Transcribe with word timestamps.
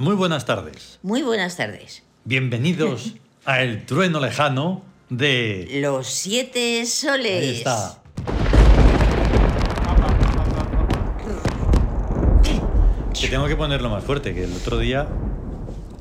Muy 0.00 0.14
buenas 0.14 0.46
tardes. 0.46 0.98
Muy 1.02 1.20
buenas 1.22 1.58
tardes. 1.58 2.02
Bienvenidos 2.24 3.16
a 3.44 3.60
El 3.60 3.84
Trueno 3.84 4.18
Lejano 4.18 4.82
de... 5.10 5.68
Los 5.82 6.06
siete 6.06 6.86
soles. 6.86 7.42
Ahí 7.42 7.56
está. 7.58 8.02
Que 13.18 13.28
tengo 13.28 13.46
que 13.46 13.56
ponerlo 13.56 13.90
más 13.90 14.02
fuerte, 14.02 14.32
que 14.34 14.44
el 14.44 14.52
otro 14.54 14.78
día 14.78 15.06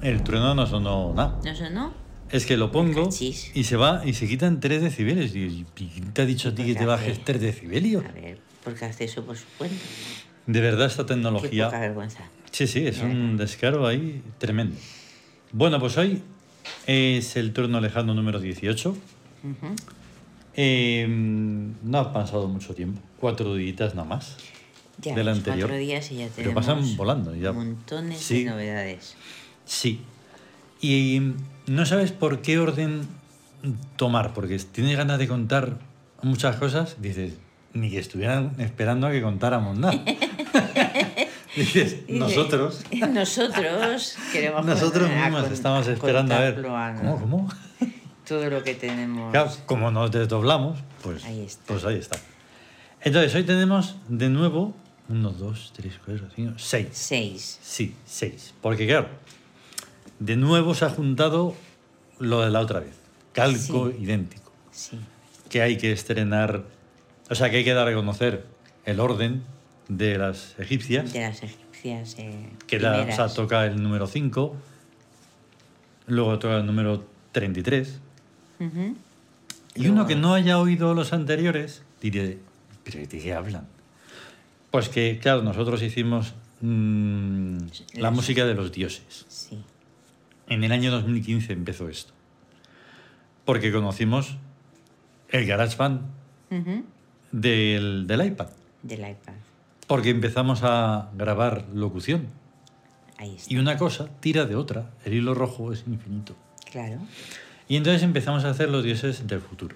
el 0.02 0.24
trueno 0.24 0.56
no 0.56 0.66
sonó 0.66 1.14
nada. 1.14 1.38
¿No 1.44 1.54
sonó? 1.56 1.94
Es 2.32 2.46
que 2.46 2.56
lo 2.56 2.72
pongo 2.72 3.10
y 3.20 3.64
se 3.66 3.76
va 3.76 4.02
y 4.06 4.14
se 4.14 4.28
quitan 4.28 4.62
3 4.62 4.82
decibeles. 4.82 5.36
Y, 5.36 5.66
y 5.76 5.88
¿quién 5.90 6.14
te 6.14 6.22
ha 6.22 6.26
dicho 6.26 6.50
a 6.50 6.56
ti 6.56 6.64
que 6.64 6.68
te 6.74 6.80
Porque 6.80 6.86
bajes 6.86 7.12
hace- 7.14 7.22
3 7.26 7.42
decibelios? 7.42 8.06
A 8.06 8.12
ver, 8.14 8.40
porque 8.64 8.86
hace 8.86 9.04
eso 9.04 9.26
por 9.26 9.36
su 9.36 9.46
cuenta. 9.58 9.76
De 10.48 10.62
verdad 10.62 10.88
esta 10.88 11.04
Qué 11.04 11.14
tecnología... 11.16 11.66
poca 11.66 11.80
vergüenza. 11.80 12.24
Sí, 12.52 12.68
sí, 12.68 12.86
es 12.88 13.00
un 13.02 13.38
descaro 13.38 13.86
ahí 13.88 14.22
tremendo. 14.38 14.76
Bueno, 15.52 15.80
pues 15.80 15.98
hoy 15.98 16.22
es 16.88 17.36
el 17.36 17.54
turno 17.54 17.80
lejano 17.80 18.14
número 18.14 18.40
18. 18.40 18.90
Ujú. 18.90 19.76
Eh, 20.56 21.06
no 21.08 21.98
ha 22.00 22.12
pasado 22.12 22.48
mucho 22.48 22.74
tiempo, 22.74 23.02
cuatro 23.20 23.56
días 23.56 23.96
nada 23.96 24.08
más. 24.08 24.36
Ya, 25.02 25.16
Del 25.16 25.30
anterior. 25.30 25.70
cuatro 25.70 25.78
días 25.78 26.12
y 26.12 26.18
ya 26.18 26.28
Pero 26.36 26.54
pasan 26.54 26.98
volando, 26.98 27.34
ya. 27.34 27.54
montones 27.54 28.18
Sí. 28.20 28.44
de 28.44 28.50
novedades. 28.50 29.16
Sí. 29.64 30.02
Y 30.82 31.22
no 31.68 31.86
sabes 31.86 32.12
por 32.12 32.42
qué 32.42 32.60
orden 32.60 33.04
tomar, 33.96 34.34
porque 34.34 34.58
tienes 34.60 34.98
ganas 34.98 35.18
de 35.20 35.28
contar 35.28 35.78
muchas 36.22 36.58
cosas, 36.58 36.98
dices, 37.02 37.34
ni 37.74 37.90
que 37.92 38.00
estuvieran 38.00 38.56
esperando 38.58 39.08
a 39.08 39.12
que 39.12 39.22
contáramos 39.22 39.78
nada. 39.78 40.04
dices, 41.64 41.98
nosotros, 42.10 42.84
Nosotros 43.14 44.16
queremos 44.32 44.66
nosotros 44.66 45.10
mismos 45.10 45.44
con- 45.44 45.54
estamos 45.54 45.88
esperando 45.88 46.36
a 46.36 46.40
ver. 46.40 46.62
¿Cómo, 46.62 47.20
cómo? 47.20 47.50
Todo 48.28 48.50
lo 48.50 48.64
que 48.64 48.76
tenemos. 48.76 49.32
Claro, 49.32 49.52
como 49.66 49.90
nos 49.92 50.12
desdoblamos, 50.12 50.80
pues 51.02 51.24
Ahí 51.26 51.42
está. 51.42 51.64
pues 51.68 51.84
ahí 51.86 51.98
está. 51.98 52.18
Entonces, 53.02 53.34
hoy 53.34 53.44
tenemos 53.44 53.96
de 54.08 54.30
nuevo 54.30 54.76
1, 55.08 55.32
2, 55.32 55.74
3, 55.76 55.94
4, 56.06 56.28
5, 56.36 56.54
6. 56.58 56.88
Seis. 56.92 57.60
Sí, 57.62 57.96
6. 58.06 58.54
Porque 58.62 58.86
claro, 58.86 59.08
de 60.20 60.36
nuevo 60.36 60.76
se 60.76 60.86
ha 60.86 60.90
juntado 60.90 61.56
lo 62.20 62.42
de 62.42 62.52
la 62.52 62.60
otra 62.60 62.82
vez. 62.82 62.94
Calco 63.34 63.90
Sí. 63.90 64.04
idéntico. 64.04 64.52
Sí. 64.72 65.00
Que 65.50 65.62
hay 65.64 65.78
que 65.78 65.92
estrenar, 65.92 66.64
o 67.30 67.36
sea, 67.36 67.50
que 67.50 67.58
hay 67.58 67.64
que 67.64 67.74
dar 67.74 67.88
a 67.88 67.94
conocer 67.96 68.46
el 68.86 69.00
orden 69.00 69.44
de 69.90 70.18
las 70.18 70.56
egipcias. 70.60 71.12
De 71.12 71.20
las 71.20 71.44
egipcias. 71.44 72.16
eh, 72.18 72.50
que 72.68 72.80
la, 72.80 72.92
o 72.92 72.96
sea, 72.96 73.04
primeras. 73.06 73.34
toca 73.34 73.66
el 73.66 73.82
número 73.84 74.08
5. 74.08 74.56
Luego 76.08 76.40
toca 76.40 76.58
el 76.58 76.66
número 76.66 77.06
33. 77.34 78.00
Ujú. 78.60 78.96
Y 79.76 79.88
uno 79.88 80.08
que 80.08 80.16
no 80.16 80.34
haya 80.34 80.58
oído 80.60 80.94
los 80.94 81.14
anteriores 81.14 81.84
diré, 82.02 82.40
¿pero 82.84 83.00
de 83.00 83.08
qué 83.08 83.34
hablan? 83.34 83.68
Pues 84.72 84.90
que, 84.90 85.20
claro, 85.22 85.42
nosotros 85.44 85.82
hicimos 85.82 86.34
mm, 86.62 87.58
la 87.96 88.12
música 88.12 88.46
de 88.46 88.54
los 88.56 88.72
dioses. 88.72 89.26
Sí. 89.30 89.60
En 90.48 90.64
el 90.64 90.72
año 90.72 90.92
2015 90.92 91.54
empezó 91.54 91.88
esto. 91.90 92.14
Porque 93.46 93.72
conocimos 93.72 94.36
el 95.30 95.46
GarageBand 95.46 96.02
Ujú. 96.52 96.84
del, 97.32 98.06
del 98.08 98.26
iPad. 98.26 98.48
Del 98.84 99.00
iPad. 99.00 99.34
Porque 99.90 100.12
empezamos 100.12 100.62
a 100.64 101.10
grabar 101.18 101.66
locución. 101.74 102.28
Ahí 103.18 103.36
está. 103.36 103.54
Y 103.54 103.58
una 103.58 103.76
cosa 103.78 104.08
tira 104.20 104.46
de 104.46 104.56
otra. 104.56 104.92
El 105.04 105.16
hilo 105.16 105.34
rojo 105.34 105.74
es 105.74 105.84
infinito. 105.88 106.36
Claro. 106.72 107.00
Y 107.68 107.76
entonces 107.76 108.04
empezamos 108.04 108.46
a 108.46 108.52
hacer 108.52 108.70
los 108.70 108.84
dioses 108.84 109.28
del 109.28 109.42
futuro. 109.42 109.76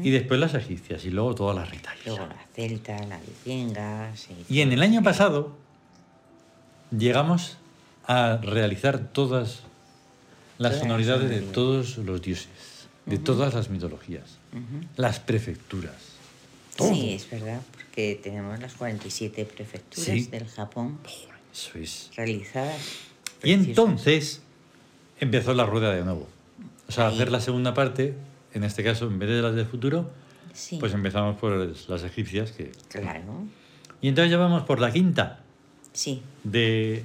Y 0.00 0.10
después 0.10 0.40
las 0.40 0.54
egipcias 0.54 1.04
y 1.04 1.10
luego 1.10 1.34
todas 1.34 1.56
las 1.56 1.68
ritarias. 1.70 2.06
Luego 2.06 2.26
la 2.26 2.46
celta, 2.54 2.96
la 3.06 3.18
vikinga. 3.20 4.16
sí. 4.16 4.34
Y 4.48 4.60
en 4.60 4.72
el 4.72 4.80
año 4.80 5.02
pasado 5.02 5.56
llegamos 6.96 7.58
a 8.06 8.38
realizar 8.42 8.98
todas 9.12 9.62
las 10.58 10.70
Todas 10.70 10.72
las 10.72 10.78
sonoridades 10.80 11.30
de 11.30 11.40
todos 11.40 11.98
los 11.98 12.22
dioses, 12.22 12.86
de 13.06 13.18
todas 13.18 13.52
las 13.54 13.68
mitologías, 13.68 14.38
las 14.96 15.18
prefecturas. 15.18 16.11
Todo. 16.76 16.92
Sí, 16.92 17.12
es 17.14 17.28
verdad, 17.30 17.60
porque 17.72 18.18
tenemos 18.22 18.58
las 18.60 18.74
47 18.74 19.44
prefecturas 19.44 20.04
Sí. 20.06 20.26
del 20.26 20.46
Japón 20.48 20.98
Eso 21.52 21.78
es. 21.78 22.10
realizadas. 22.16 22.80
Y 23.42 23.52
entonces 23.52 24.42
empezó 25.20 25.54
la 25.54 25.66
rueda 25.66 25.92
de 25.94 26.04
nuevo. 26.04 26.28
O 26.88 26.92
sea, 26.92 27.08
Ahí. 27.08 27.14
hacer 27.14 27.30
la 27.30 27.40
segunda 27.40 27.74
parte, 27.74 28.14
en 28.54 28.64
este 28.64 28.82
caso, 28.84 29.06
en 29.06 29.18
vez 29.18 29.28
de 29.30 29.42
las 29.42 29.54
del 29.54 29.66
futuro, 29.66 30.10
Sí, 30.54 30.76
pues 30.78 30.92
empezamos 30.92 31.38
por 31.38 31.52
las 31.88 32.02
egipcias. 32.04 32.52
Que... 32.52 32.72
claro. 32.88 33.44
Y 34.02 34.08
entonces 34.08 34.30
ya 34.30 34.36
vamos 34.36 34.64
por 34.64 34.80
la 34.80 34.92
quinta 34.92 35.40
Sí, 35.94 36.22
de, 36.44 37.04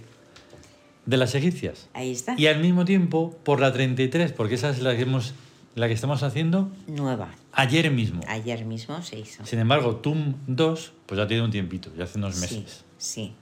de 1.05 1.17
las 1.17 1.33
egipcias. 1.35 1.87
ahí 1.93 2.11
está. 2.11 2.35
Y 2.37 2.47
al 2.47 2.59
mismo 2.61 2.83
tiempo 2.85 3.37
por 3.43 3.59
la 3.61 3.71
33, 3.71 4.31
porque 4.33 4.55
esa 4.55 4.69
es 4.69 4.79
la 4.81 4.95
que, 4.97 5.03
hemos, 5.03 5.33
la 5.75 5.87
que 5.87 5.93
estamos 5.93 6.23
haciendo 6.23 6.69
Nueva. 6.87 7.29
Ayer 7.57 7.91
mismo. 7.91 8.21
Ayer 8.27 8.63
mismo 8.65 9.01
se 9.01 9.19
hizo. 9.19 9.45
Sin 9.45 9.59
embargo, 9.59 9.97
TUM 9.97 10.35
2, 10.47 10.93
pues 11.05 11.17
ya 11.17 11.27
tiene 11.27 11.43
un 11.43 11.51
tiempito, 11.51 11.91
ya 11.97 12.05
hace 12.05 12.17
unos 12.17 12.37
meses. 12.37 12.85
Sí, 12.97 13.21
sí, 13.27 13.33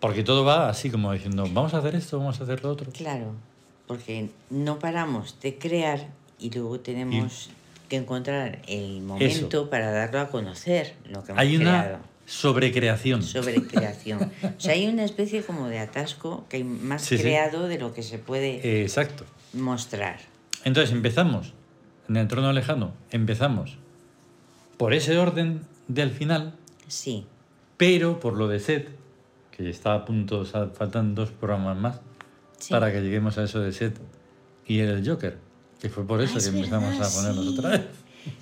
Porque 0.00 0.22
todo 0.24 0.44
va 0.44 0.68
así 0.68 0.90
como 0.90 1.12
diciendo, 1.12 1.44
vamos 1.52 1.74
a 1.74 1.78
hacer 1.78 1.94
esto, 1.94 2.18
vamos 2.18 2.40
a 2.40 2.44
hacer 2.44 2.62
lo 2.64 2.70
otro. 2.70 2.90
claro. 2.92 3.34
Porque 3.86 4.30
no 4.48 4.78
paramos 4.78 5.36
de 5.42 5.58
crear 5.58 6.06
y 6.38 6.50
luego 6.50 6.80
tenemos 6.80 7.50
que 7.90 7.96
encontrar 7.96 8.62
el 8.66 9.02
momento 9.02 9.68
para 9.68 9.90
darlo 9.90 10.20
a 10.20 10.28
conocer, 10.30 10.94
lo 11.10 11.22
que 11.24 11.32
hemos 11.32 11.42
Hay 11.42 11.56
una 11.56 11.82
creado. 11.82 11.98
sobrecreación. 12.24 13.22
Sobre 13.22 13.60
creación. 13.62 14.30
O 14.56 14.60
sea, 14.60 14.72
hay 14.74 14.86
una 14.86 15.04
especie 15.04 15.42
como 15.42 15.68
de 15.68 15.78
atasco 15.80 16.46
que 16.48 16.58
hay 16.58 16.64
más 16.64 17.02
Sí, 17.02 17.16
sí. 17.16 17.22
creado 17.22 17.68
de 17.68 17.78
lo 17.78 17.92
que 17.92 18.02
se 18.02 18.18
puede 18.18 18.82
exacto. 18.82 19.24
mostrar. 19.52 20.20
Entonces 20.64 20.92
empezamos, 20.94 21.52
en 22.12 22.18
el 22.18 22.28
trono 22.28 22.52
lejano, 22.52 22.92
empezamos 23.10 23.78
por 24.76 24.92
ese 24.92 25.16
orden 25.16 25.62
del 25.88 26.10
final, 26.10 26.54
Sí, 26.86 27.24
pero 27.78 28.20
por 28.20 28.36
lo 28.36 28.48
de 28.48 28.60
Set, 28.60 28.90
que 29.50 29.70
está 29.70 29.94
a 29.94 30.04
punto, 30.04 30.40
o 30.40 30.44
sea, 30.44 30.66
faltan 30.68 31.14
dos 31.14 31.30
programas 31.30 31.78
más 31.78 32.00
sí. 32.58 32.70
para 32.70 32.92
que 32.92 33.00
lleguemos 33.00 33.38
a 33.38 33.44
eso 33.44 33.60
de 33.60 33.72
Set 33.72 33.98
y 34.66 34.80
el 34.80 35.08
Joker, 35.08 35.38
que 35.80 35.88
fue 35.88 36.06
por 36.06 36.20
eso 36.20 36.34
Ah, 36.34 36.38
es 36.38 36.50
que 36.50 36.56
empezamos 36.56 36.94
a 37.00 37.16
ponerlos 37.18 37.46
sí. 37.46 37.58
otra 37.58 37.70
vez. 37.70 37.80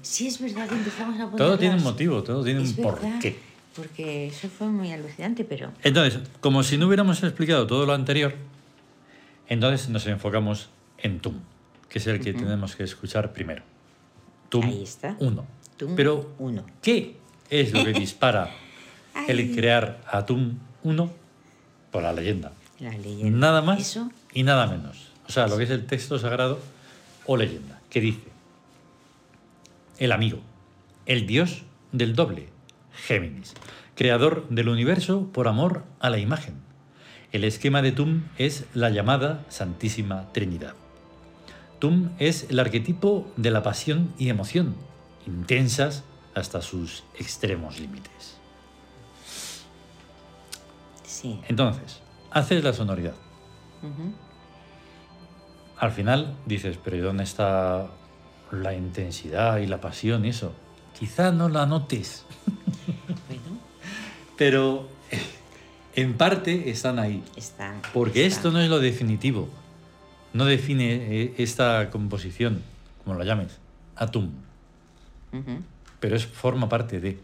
Sí, 0.03 0.27
es 0.27 0.41
verdad 0.41 0.69
que 0.69 0.75
empezamos 0.75 1.15
a 1.21 1.25
poner. 1.31 1.39
Todo 1.39 1.59
tiene 1.59 1.77
un 1.77 1.83
motivo, 1.85 2.23
todo 2.25 2.43
tiene 2.43 2.61
un 2.61 2.75
porqué. 2.75 3.39
Porque 3.77 4.27
eso 4.27 4.49
fue 4.49 4.67
muy 4.67 4.91
alucinante, 4.93 5.45
pero. 5.45 5.71
Entonces, 5.85 6.21
como 6.41 6.65
si 6.65 6.77
no 6.77 6.89
hubiéramos 6.89 7.23
explicado 7.23 7.69
todo 7.69 7.87
lo 7.87 7.95
anterior, 7.95 8.35
entonces 9.49 9.89
nos 9.89 10.07
enfocamos 10.09 10.71
en 10.99 11.21
TUM, 11.21 11.37
que 11.91 11.99
es 11.99 12.07
el 12.07 12.21
que 12.21 12.33
tenemos 12.33 12.77
que 12.77 12.85
escuchar 12.85 13.33
primero. 13.33 13.63
TUM 14.49 14.65
Ahí 14.65 14.83
está. 14.83 15.17
1. 15.19 15.47
TUM 15.77 15.97
Pero, 15.97 16.33
uno. 16.39 16.65
¿qué 16.81 17.17
es 17.51 17.73
lo 17.73 17.85
que 17.85 17.93
dispara 18.01 18.51
el 19.29 19.55
crear 19.55 20.01
a 20.07 20.25
TUM 20.25 20.59
1? 20.85 21.13
Por 21.91 22.03
la 22.03 22.13
leyenda. 22.13 22.53
La 22.79 22.97
leyenda. 22.97 23.39
Nada 23.39 23.61
más 23.61 23.81
Eso, 23.81 24.11
y 24.33 24.45
nada 24.45 24.67
menos. 24.67 25.09
O 25.29 25.33
sea, 25.33 25.49
lo 25.49 25.59
que 25.59 25.65
es 25.65 25.71
el 25.71 25.87
texto 25.87 26.19
sagrado 26.19 26.61
o 27.27 27.37
leyenda, 27.37 27.81
que 27.91 28.01
dice, 28.01 28.29
el 29.99 30.13
amigo, 30.13 30.41
el 31.07 31.27
dios 31.27 31.65
del 31.93 32.15
doble, 32.15 32.49
Géminis, 33.07 33.55
creador 33.97 34.49
del 34.49 34.69
universo 34.69 35.29
por 35.33 35.49
amor 35.49 35.85
a 35.99 36.11
la 36.11 36.19
imagen. 36.19 36.55
El 37.33 37.45
esquema 37.45 37.83
de 37.83 37.93
Tum 37.93 38.23
es 38.39 38.65
la 38.75 38.91
llamada 38.91 39.45
Santísima 39.49 40.33
Trinidad. 40.33 40.75
Tum 41.81 42.11
es 42.19 42.47
el 42.51 42.59
arquetipo 42.61 43.27
de 43.37 43.51
la 43.51 43.63
pasión 43.63 44.13
y 44.19 44.29
emoción, 44.29 44.77
intensas 45.27 46.05
hasta 46.35 46.63
sus 46.63 47.03
extremos 47.19 47.81
límites. 47.81 48.37
sí. 51.05 51.41
Entonces, 51.49 52.01
haces 52.31 52.63
la 52.65 52.73
sonoridad. 52.73 53.15
Al 55.79 55.91
final 55.93 56.37
dices, 56.47 56.79
pero 56.83 56.97
¿y 56.97 57.01
dónde 57.01 57.25
está 57.25 57.89
la 58.53 58.75
intensidad 58.75 59.59
y 59.59 59.67
la 59.67 59.81
pasión 59.81 60.25
y 60.25 60.29
eso? 60.29 60.53
Quizá 60.99 61.33
no 61.33 61.49
la 61.49 61.65
notes, 61.67 62.25
Bueno, 63.29 63.59
pero 64.37 64.89
en 65.95 66.17
parte 66.17 66.71
están 66.71 66.99
ahí. 66.99 67.23
está. 67.37 67.81
Porque 67.95 68.27
esto 68.27 68.51
no 68.51 68.61
es 68.61 68.69
lo 68.69 68.79
definitivo. 68.81 69.49
No 70.33 70.45
define 70.45 71.23
eh, 71.23 71.35
esta 71.39 71.91
composición, 71.91 72.63
como 73.05 73.19
la 73.19 73.25
llames, 73.25 73.59
atum. 73.97 74.31
Pero 76.01 76.17
es, 76.17 76.27
forma 76.27 76.69
parte 76.69 77.01
de. 77.01 77.19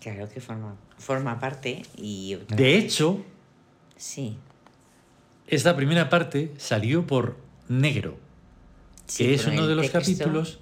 Claro 0.00 0.28
que 0.28 0.40
forma, 0.40 0.76
forma 0.98 1.38
parte 1.40 1.82
y 1.96 2.34
otra 2.34 2.56
De 2.56 2.78
hecho, 2.78 3.24
Sí. 3.98 4.36
Esta 5.48 5.76
primera 5.76 6.08
parte 6.08 6.52
salió 6.56 7.06
por 7.06 7.36
Negro, 7.68 8.16
sí, 9.06 9.24
que 9.24 9.34
es 9.34 9.46
uno 9.46 9.66
de 9.66 9.74
los 9.74 9.90
texto. 9.90 9.98
capítulos 9.98 10.58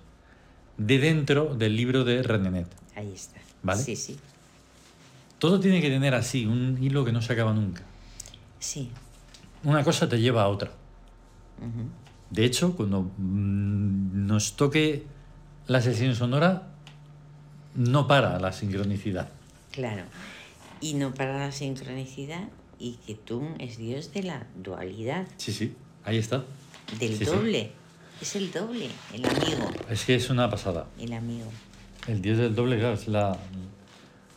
de 0.76 0.98
dentro 0.98 1.54
del 1.54 1.76
libro 1.76 2.04
de 2.04 2.22
Renenet. 2.22 2.66
Ahí 2.96 3.12
está. 3.12 3.40
¿Vale? 3.62 3.82
Sí, 3.82 3.94
sí. 3.94 4.16
Todo 5.38 5.60
tiene 5.60 5.80
que 5.80 5.90
tener 5.90 6.14
así, 6.14 6.46
un 6.46 6.78
hilo 6.82 7.04
que 7.04 7.12
no 7.12 7.20
se 7.20 7.32
acaba 7.32 7.52
nunca. 7.52 7.82
Sí. 8.58 8.90
Una 9.62 9.84
cosa 9.84 10.08
te 10.08 10.18
lleva 10.18 10.42
a 10.42 10.48
otra. 10.48 10.72
De 12.30 12.44
hecho, 12.44 12.74
cuando 12.76 13.02
mm, 13.18 14.26
nos 14.26 14.56
toque 14.56 15.04
la 15.66 15.80
sesión 15.80 16.14
sonora, 16.14 16.68
no 17.74 18.06
para 18.06 18.38
la 18.40 18.52
sincronicidad. 18.52 19.28
Claro. 19.72 20.02
Y 20.80 20.94
no 20.94 21.12
para 21.14 21.38
la 21.38 21.52
sincronicidad 21.52 22.48
y 22.78 22.94
que 23.06 23.14
tú 23.14 23.42
es 23.58 23.78
Dios 23.78 24.12
de 24.12 24.22
la 24.24 24.46
dualidad, 24.62 25.26
Sí, 25.38 25.52
sí, 25.52 25.74
ahí 26.04 26.18
está. 26.18 26.44
del 26.98 27.10
Sí, 27.16 27.18
sí. 27.18 27.24
doble. 27.24 27.70
Es 28.20 28.34
el 28.36 28.50
doble, 28.50 28.88
el 29.12 29.24
amigo, 29.26 29.70
Es 29.90 30.04
que 30.06 30.14
es 30.14 30.30
una 30.30 30.48
pasada. 30.50 30.86
el 30.98 31.12
amigo. 31.12 31.50
El 32.06 32.22
dios 32.22 32.38
del 32.38 32.54
doble, 32.54 32.78
claro, 32.78 32.94
es 32.94 33.08
la... 33.08 33.36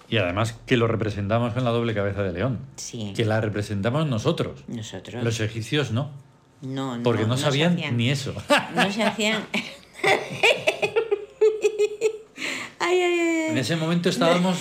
Y 0.09 0.17
además 0.17 0.53
que 0.65 0.75
lo 0.75 0.87
representamos 0.87 1.53
con 1.53 1.63
la 1.63 1.69
doble 1.69 1.93
cabeza 1.93 2.23
de 2.23 2.33
león. 2.33 2.59
Sí. 2.77 3.13
Que 3.15 3.23
la 3.25 3.39
representamos 3.39 4.07
nosotros. 4.07 4.63
Nosotros. 4.67 5.23
Los 5.23 5.39
egipcios 5.39 5.91
no. 5.91 6.09
No, 6.61 6.97
no, 6.97 7.03
Porque 7.03 7.25
no, 7.25 7.37
sabían 7.37 7.73
hacían- 7.73 7.97
ni 7.97 8.09
eso. 8.09 8.33
No 8.75 8.91
se 8.91 9.03
hacían. 9.03 9.45
ay, 12.79 13.01
ay, 13.01 13.19
ay, 13.19 13.47
en 13.51 13.57
ese 13.57 13.75
momento 13.75 14.09
estábamos 14.09 14.57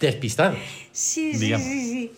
despistados. 0.00 0.58
Sí, 0.92 1.34
sí, 1.34 1.54
sí, 1.56 2.10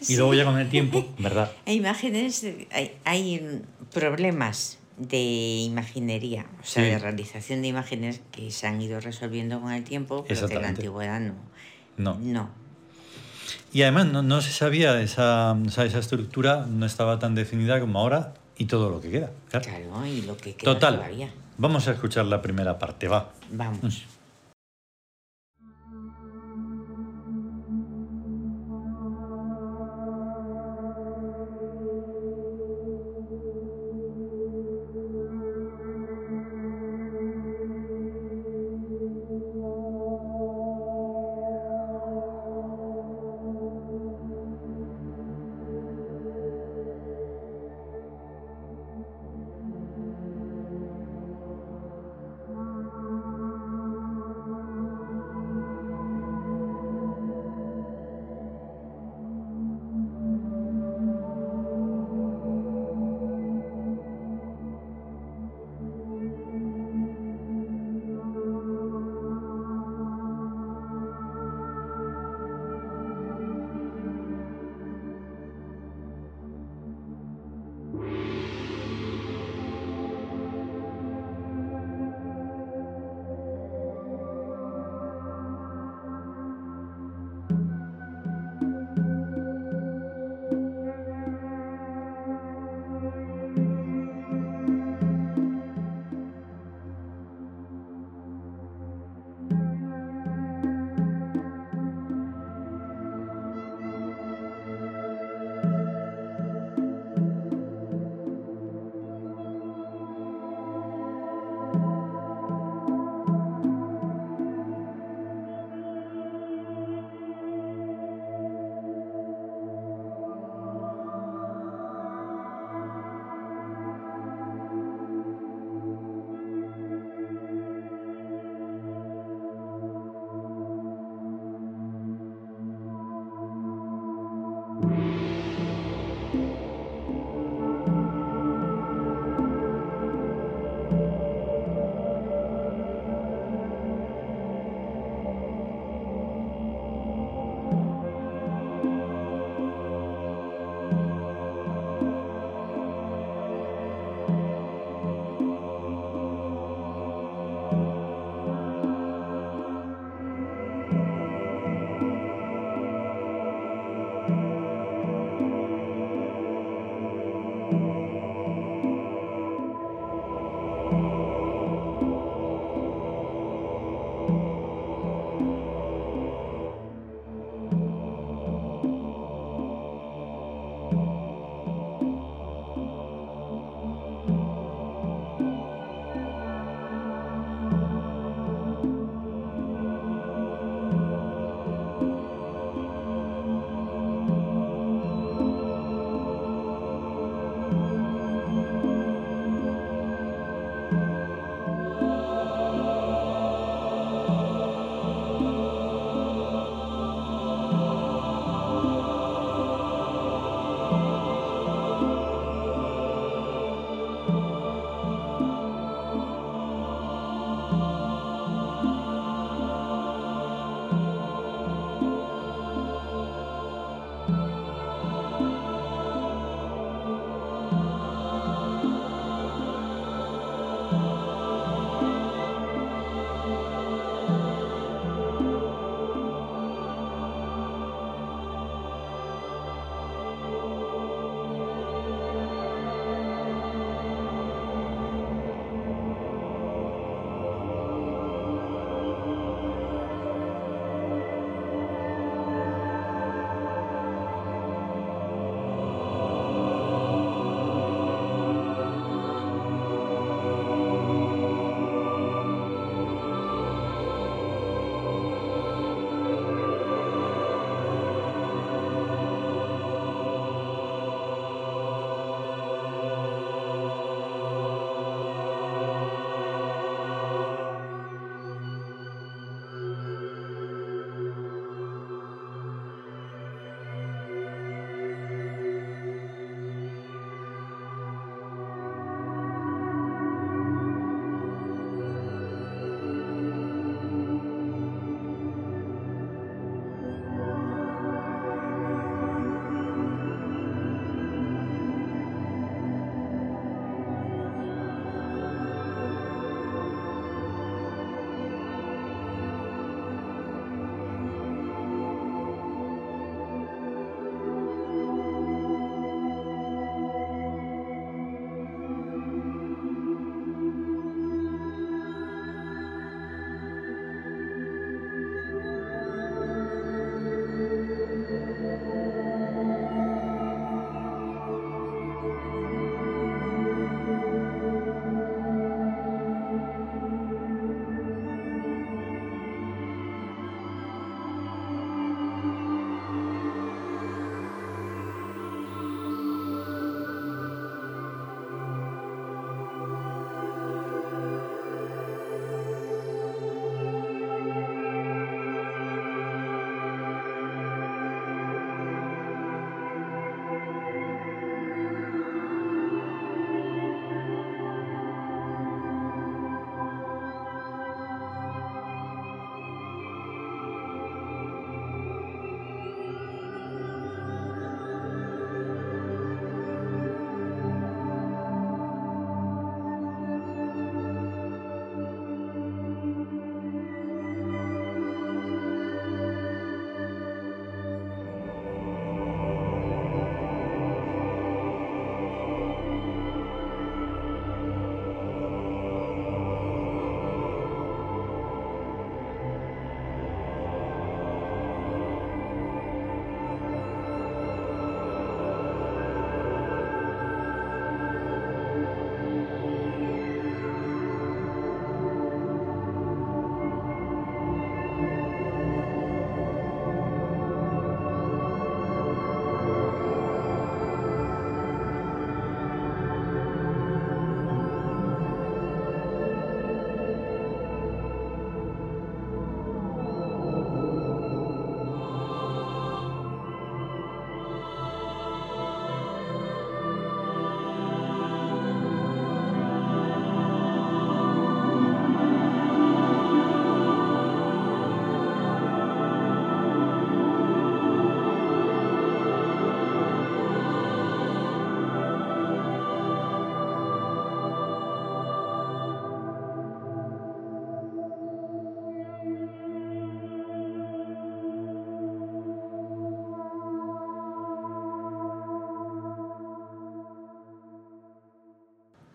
sí. 0.00 0.12
Y 0.12 0.16
luego 0.16 0.34
ya 0.34 0.44
con 0.44 0.58
el 0.58 0.68
tiempo, 0.68 1.06
¿verdad? 1.18 1.52
Hay 1.66 1.76
imágenes, 1.76 2.46
hay, 2.70 2.92
hay 3.04 3.62
problemas 3.92 4.78
de 4.98 5.18
imaginería, 5.64 6.46
o 6.62 6.64
sea, 6.66 6.84
Sí. 6.84 6.90
de 6.90 6.98
realización 6.98 7.62
de 7.62 7.68
imágenes 7.68 8.20
que 8.32 8.50
se 8.50 8.66
han 8.66 8.80
ido 8.80 9.00
resolviendo 9.00 9.60
con 9.60 9.72
el 9.72 9.84
tiempo, 9.84 10.24
pero 10.26 10.46
que 10.48 10.54
en 10.54 10.62
la 10.62 10.68
antigüedad 10.68 11.20
no. 11.20 11.34
No. 11.96 12.14
No. 12.20 12.50
Y 13.76 13.82
además 13.82 14.06
no, 14.06 14.22
no 14.22 14.40
se 14.40 14.52
sabía, 14.52 14.98
esa, 15.02 15.52
o 15.52 15.68
sea, 15.68 15.84
esa 15.84 15.98
estructura 15.98 16.64
no 16.66 16.86
estaba 16.86 17.18
tan 17.18 17.34
definida 17.34 17.78
como 17.78 17.98
ahora 17.98 18.32
y 18.56 18.64
todo 18.64 18.88
lo 18.88 19.02
que 19.02 19.10
queda. 19.10 19.30
claro. 19.50 19.66
Claro, 19.66 20.06
y 20.06 20.22
lo 20.22 20.34
que 20.34 20.54
queda 20.54 20.72
Total. 20.72 20.94
todavía. 20.96 21.28
Vamos 21.58 21.86
a 21.86 21.92
escuchar 21.92 22.24
la 22.24 22.40
primera 22.40 22.78
parte, 22.78 23.06
va. 23.06 23.28
Vamos. 23.50 24.04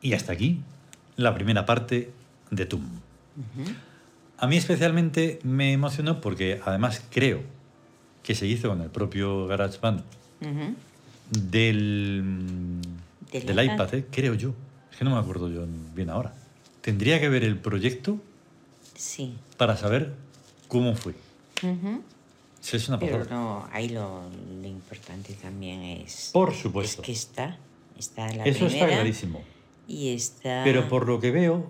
Y 0.02 0.14
hasta 0.14 0.34
aquí 0.34 0.60
la 1.16 1.34
primera 1.34 1.66
parte 1.66 2.12
de 2.50 2.66
TUM. 2.66 2.84
A 4.38 4.48
mí 4.48 4.58
especialmente 4.58 5.40
me 5.44 5.72
emocionó 5.74 6.20
porque 6.22 6.60
además 6.66 7.02
creo 7.12 7.42
que 8.24 8.36
se 8.36 8.48
hizo 8.48 8.70
con 8.70 8.82
el 8.82 8.90
propio 8.90 9.48
GarageBand 9.48 10.04
del, 11.32 12.82
del, 13.32 13.64
iPad, 13.64 13.94
¿eh? 13.96 14.06
creo 14.12 14.34
yo. 14.34 14.54
Es 14.92 14.98
que 14.98 15.06
no 15.06 15.12
me 15.12 15.20
acuerdo 15.20 15.50
yo 15.50 15.66
bien 15.96 16.10
ahora. 16.10 16.34
Tendría 16.82 17.20
que 17.20 17.30
ver 17.30 17.44
el 17.44 17.58
proyecto 17.58 18.20
sí. 18.96 19.36
para 19.58 19.78
saber 19.78 20.14
cómo 20.68 20.96
fue. 20.96 21.14
es 22.72 22.88
una 22.90 23.00
Pero 23.00 23.26
no, 23.26 23.68
ahí 23.72 23.90
lo, 23.90 24.24
importante 24.64 25.34
también 25.34 25.82
es... 25.82 26.32
Por 26.34 26.54
supuesto. 26.54 27.02
Es 27.02 27.06
que 27.06 27.12
está, 27.12 27.58
está 27.98 28.32
la 28.34 28.46
Eso 28.46 28.66
está 28.66 28.88
clarísimo. 28.88 29.44
Y 29.92 30.14
está... 30.14 30.62
Pero 30.64 30.88
por 30.88 31.06
lo 31.06 31.20
que 31.20 31.32
veo, 31.32 31.70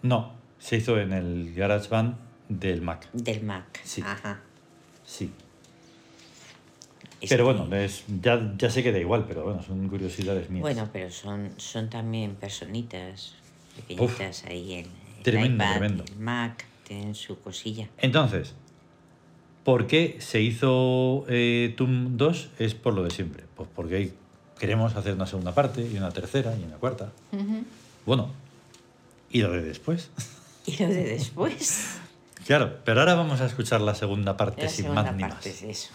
no, 0.00 0.32
se 0.58 0.76
hizo 0.76 0.98
en 0.98 1.12
el 1.12 1.54
GarageBand 1.54 2.16
del 2.48 2.80
Mac. 2.80 3.10
Del 3.12 3.42
Mac, 3.42 3.80
sí. 3.84 4.00
Ajá. 4.02 4.40
Sí. 5.04 5.30
pero 7.28 7.44
bueno, 7.44 7.68
ya, 8.22 8.54
ya 8.56 8.70
sé 8.70 8.82
que 8.82 8.90
da 8.90 8.98
igual, 8.98 9.26
pero 9.28 9.44
bueno, 9.44 9.62
son 9.62 9.86
curiosidades 9.88 10.48
mías. 10.48 10.62
Bueno, 10.62 10.88
pero 10.92 11.10
son, 11.10 11.50
son 11.58 11.90
también 11.90 12.36
personitas 12.36 13.34
pequeñitas 13.76 14.44
ahí. 14.46 14.74
El, 14.74 14.86
tremendo, 15.22 15.62
iPad, 15.62 15.70
tremendo. 15.72 16.04
El 16.08 16.18
Mac, 16.20 16.64
tienen 16.88 17.14
su 17.14 17.38
cosilla. 17.38 17.90
Entonces, 17.98 18.54
¿por 19.62 19.86
qué 19.86 20.16
se 20.20 20.40
hizo 20.40 21.26
eh, 21.28 21.74
TUM 21.76 22.16
2? 22.16 22.50
Es 22.58 22.74
por 22.74 22.94
lo 22.94 23.02
de 23.02 23.10
siempre. 23.10 23.44
Pues 23.54 23.68
porque 23.74 24.14
queremos 24.64 24.96
hacer 24.96 25.12
una 25.12 25.26
segunda 25.26 25.52
parte 25.52 25.86
y 25.86 25.98
una 25.98 26.10
tercera 26.10 26.56
y 26.58 26.64
una 26.64 26.76
cuarta. 26.76 27.12
Bueno, 28.06 28.30
¿y 29.30 29.42
lo 29.42 29.52
de 29.52 29.60
después? 29.60 30.08
¿Y 30.64 30.82
lo 30.82 30.88
de 30.88 31.04
después? 31.04 31.98
claro, 32.46 32.78
pero 32.82 33.00
ahora 33.00 33.14
vamos 33.14 33.42
a 33.42 33.44
escuchar 33.44 33.82
la 33.82 33.94
segunda 33.94 34.38
parte 34.38 34.70
sin 34.70 34.94
más 34.94 35.14
ni 35.14 35.22
más. 35.22 35.44
eso. 35.44 35.90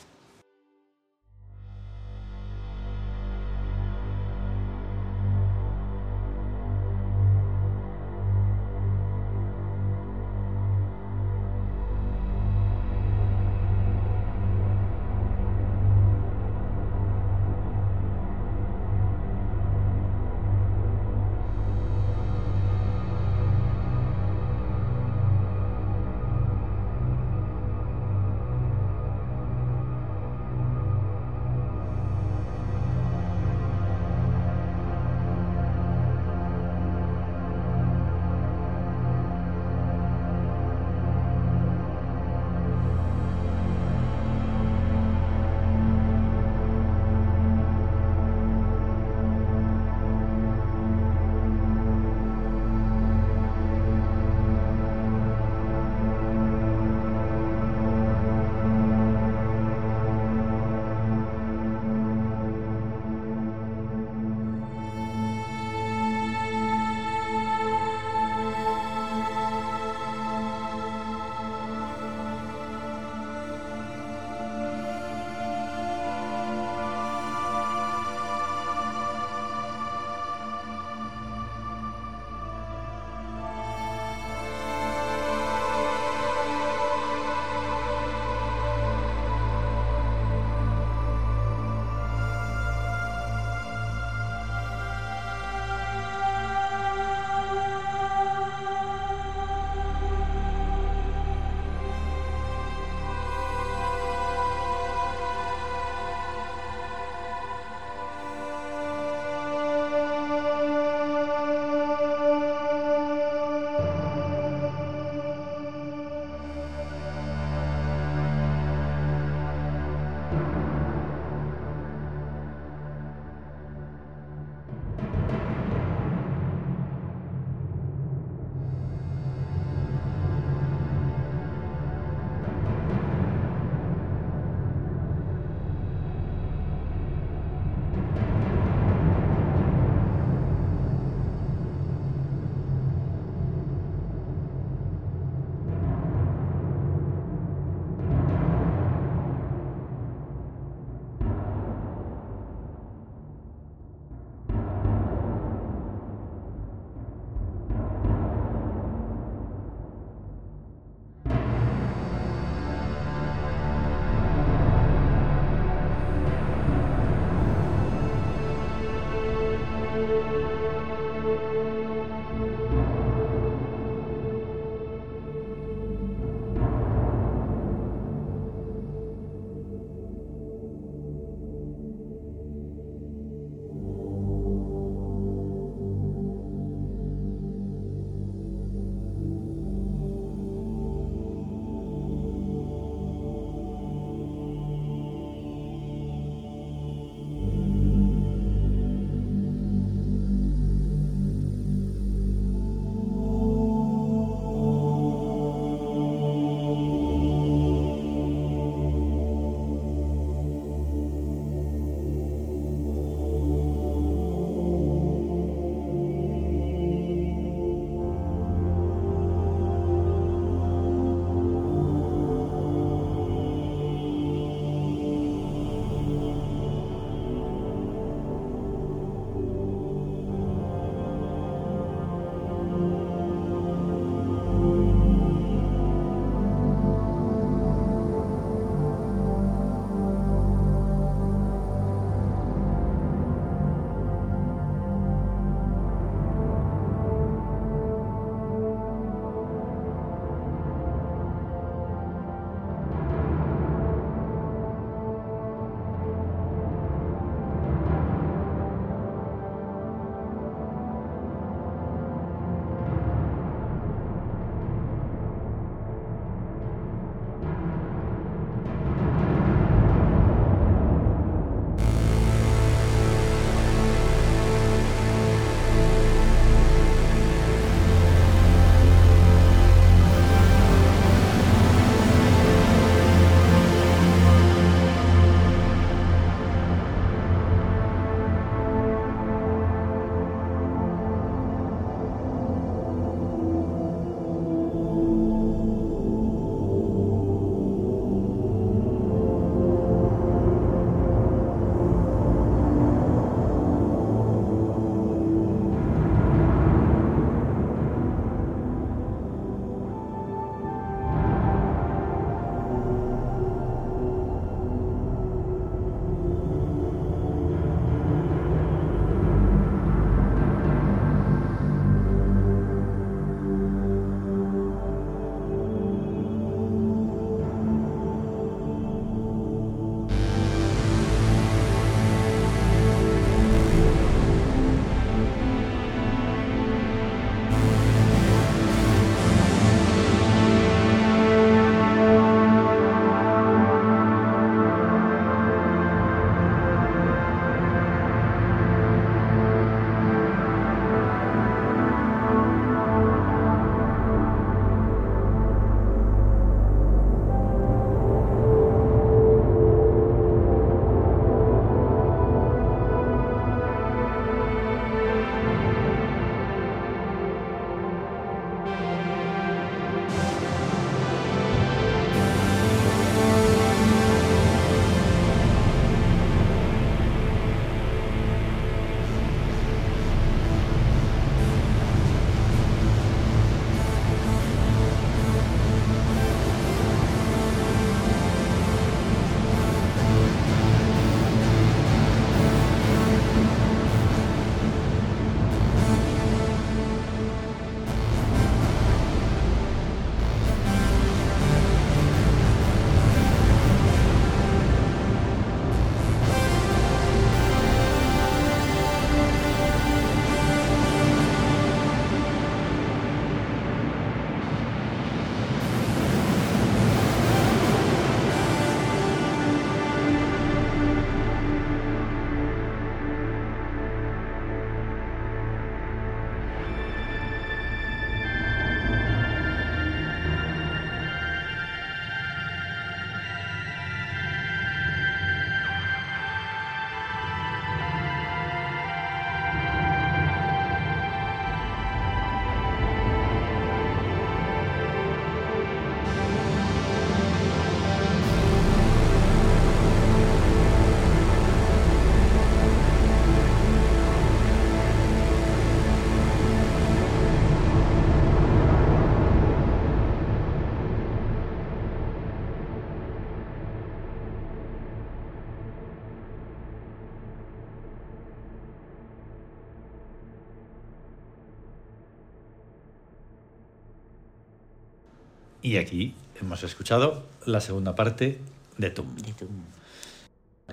Y 475.70 475.78
aquí 475.78 476.16
hemos 476.42 476.64
escuchado 476.64 477.28
la 477.46 477.62
segunda 477.62 477.94
parte 477.94 478.42
de 478.80 478.90
Tum. 478.90 479.16
De 479.18 479.34
tu... 479.34 479.48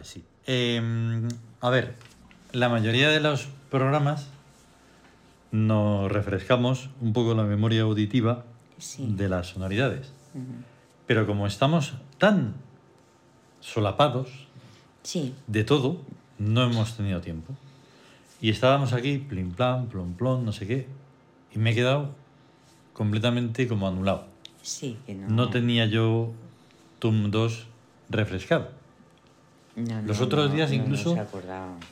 Sí. 0.02 0.24
Eh, 0.46 0.80
a 1.61 1.68
ver, 1.68 1.96
la 2.52 2.70
mayoría 2.70 3.11
de 3.11 3.20
los 3.20 3.46
programas 3.70 4.28
nos 5.50 6.11
refrescamos 6.11 6.88
un 7.02 7.12
poco 7.12 7.35
la 7.35 7.42
memoria 7.42 7.82
auditiva 7.82 8.46
Sí. 8.78 9.04
de 9.11 9.28
las 9.28 9.48
sonoridades. 9.48 10.14
Pero 11.06 11.26
como 11.26 11.46
estamos 11.46 11.92
tan 12.16 12.54
solapados 13.61 14.48
Sí, 15.02 15.35
de 15.46 15.62
todo, 15.64 16.00
no 16.38 16.62
hemos 16.64 16.96
tenido 16.96 17.20
tiempo. 17.20 17.52
Y 18.40 18.48
estábamos 18.48 18.94
aquí, 18.94 19.18
plim 19.18 19.52
plan, 19.52 19.88
plom 19.88 20.14
plom, 20.14 20.42
no 20.46 20.52
sé 20.52 20.66
qué, 20.66 20.87
y 21.54 21.59
me 21.59 21.72
he 21.72 21.74
quedado 21.74 22.14
completamente 22.94 23.68
como 23.68 23.87
anulado. 23.88 24.35
Sí, 24.66 24.98
que 25.07 25.14
no. 25.14 25.29
No 25.29 25.50
tenía 25.50 25.87
yo 25.87 26.33
TUM 26.98 27.31
2 27.31 27.66
refrescado. 28.11 28.70
No, 29.76 30.00
los 30.02 30.18
no, 30.18 30.26
otros 30.26 30.52
días 30.52 30.72
incluso-. 30.72 31.16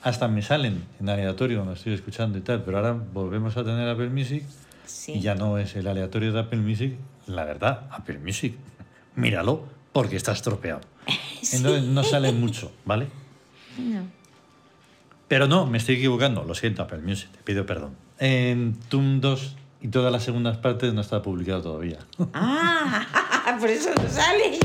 Hasta 0.02 0.28
me 0.28 0.42
salen 0.42 0.84
en 1.00 1.08
aleatorio 1.08 1.58
cuando 1.58 1.74
estoy 1.74 1.92
escuchando 1.92 2.38
y 2.38 2.40
tal, 2.40 2.62
pero 2.64 2.78
ahora 2.78 2.92
volvemos 2.92 3.56
a 3.56 3.64
tener 3.64 3.88
Apple 3.88 4.08
Music 4.08 4.42
Sí. 4.86 5.12
y 5.12 5.20
ya 5.20 5.34
no 5.34 5.56
es 5.58 5.76
el 5.76 5.86
aleatorio 5.86 6.32
de 6.32 6.40
Apple 6.40 6.60
Music. 6.60 6.94
La 7.26 7.44
verdad, 7.44 7.86
Apple 7.90 8.18
Music, 8.18 8.54
míralo 9.16 9.64
porque 9.92 10.16
está 10.16 10.32
estropeado. 10.32 10.80
Entonces 11.52 11.84
no 11.84 12.02
sale 12.04 12.32
mucho, 12.32 12.72
¿vale? 12.84 13.06
No. 13.78 14.02
Pero 15.28 15.46
no, 15.48 15.66
me 15.66 15.78
estoy 15.78 15.96
equivocando. 15.96 16.44
Lo 16.44 16.54
siento, 16.54 16.82
Apple 16.82 16.98
Music, 16.98 17.28
te 17.30 17.42
pido 17.42 17.66
perdón. 17.66 17.96
En 18.18 18.74
TUM 18.88 19.20
2 19.20 19.56
y 19.84 19.88
todas 19.88 20.10
las 20.10 20.22
segundas 20.24 20.56
partes 20.56 20.94
no 20.94 21.02
está 21.02 21.20
publicado 21.20 21.60
todavía. 21.60 21.98
Ah, 22.32 23.56
por 23.60 23.68
eso 23.68 23.90
no 23.94 24.08
sale. 24.08 24.58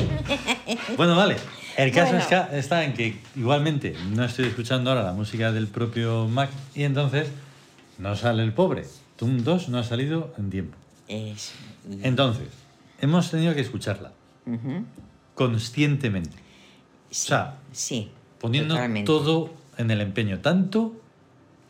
bueno, 0.98 1.14
vale. 1.18 1.36
El 1.76 1.92
caso 1.92 2.14
Bueno. 2.14 2.20
es 2.20 2.28
que 2.28 2.58
está 2.58 2.86
en 2.86 2.94
que 2.94 3.20
igualmente 3.36 3.96
no 4.16 4.24
estoy 4.24 4.46
escuchando 4.46 4.90
ahora 4.92 5.04
la 5.04 5.12
música 5.12 5.52
del 5.52 5.68
propio 5.68 6.28
Mac 6.30 6.50
y 6.74 6.84
entonces 6.84 7.28
no 7.98 8.16
sale 8.16 8.44
el 8.44 8.54
pobre. 8.54 8.86
TUM 9.18 9.44
2 9.44 9.68
no 9.68 9.78
ha 9.80 9.84
salido 9.84 10.34
en 10.38 10.50
tiempo. 10.50 10.78
Es... 11.10 11.52
y- 11.90 12.00
Entonces, 12.08 12.48
hemos 13.02 13.30
tenido 13.30 13.54
que 13.54 13.60
escucharla 13.62 14.14
conscientemente, 15.36 16.38
Sí, 17.10 17.28
sea, 17.28 17.56
sí, 17.72 18.10
poniendo 18.40 18.76
totalmente. 18.76 19.06
todo 19.06 19.54
en 19.78 19.92
el 19.92 20.00
empeño, 20.02 20.40
tanto 20.40 20.94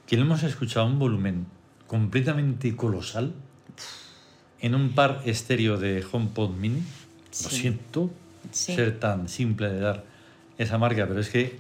que 0.08 0.18
lo 0.18 0.24
hemos 0.24 0.44
escuchado 0.44 0.86
a 0.86 0.90
un 0.90 1.00
volumen 1.00 1.46
completamente 1.90 2.76
colosal 2.78 3.34
en 4.62 4.76
un 4.76 4.92
par 4.94 5.22
estéreo 5.26 5.78
de 5.78 6.06
HomePod 6.10 6.52
Mini. 6.52 6.82
Lo 7.44 7.50
siento 7.50 8.10
Sí. 8.52 8.74
ser 8.76 9.00
tan 9.00 9.28
simple 9.28 9.70
de 9.70 9.80
dar 9.82 10.06
esa 10.58 10.78
marca, 10.78 11.06
pero 11.08 11.20
es 11.20 11.30
que 11.30 11.60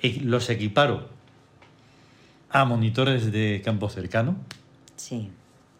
e- 0.00 0.20
los 0.20 0.48
equiparo 0.50 1.08
a 2.50 2.64
monitores 2.64 3.32
de 3.32 3.60
campo 3.64 3.88
cercano. 3.88 4.36
Sí, 4.96 5.30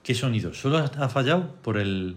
¿Qué 0.03 0.15
sonido? 0.15 0.55
Solo 0.55 0.79
ha 0.79 1.09
fallado 1.09 1.53
por 1.63 1.79
el, 1.79 2.17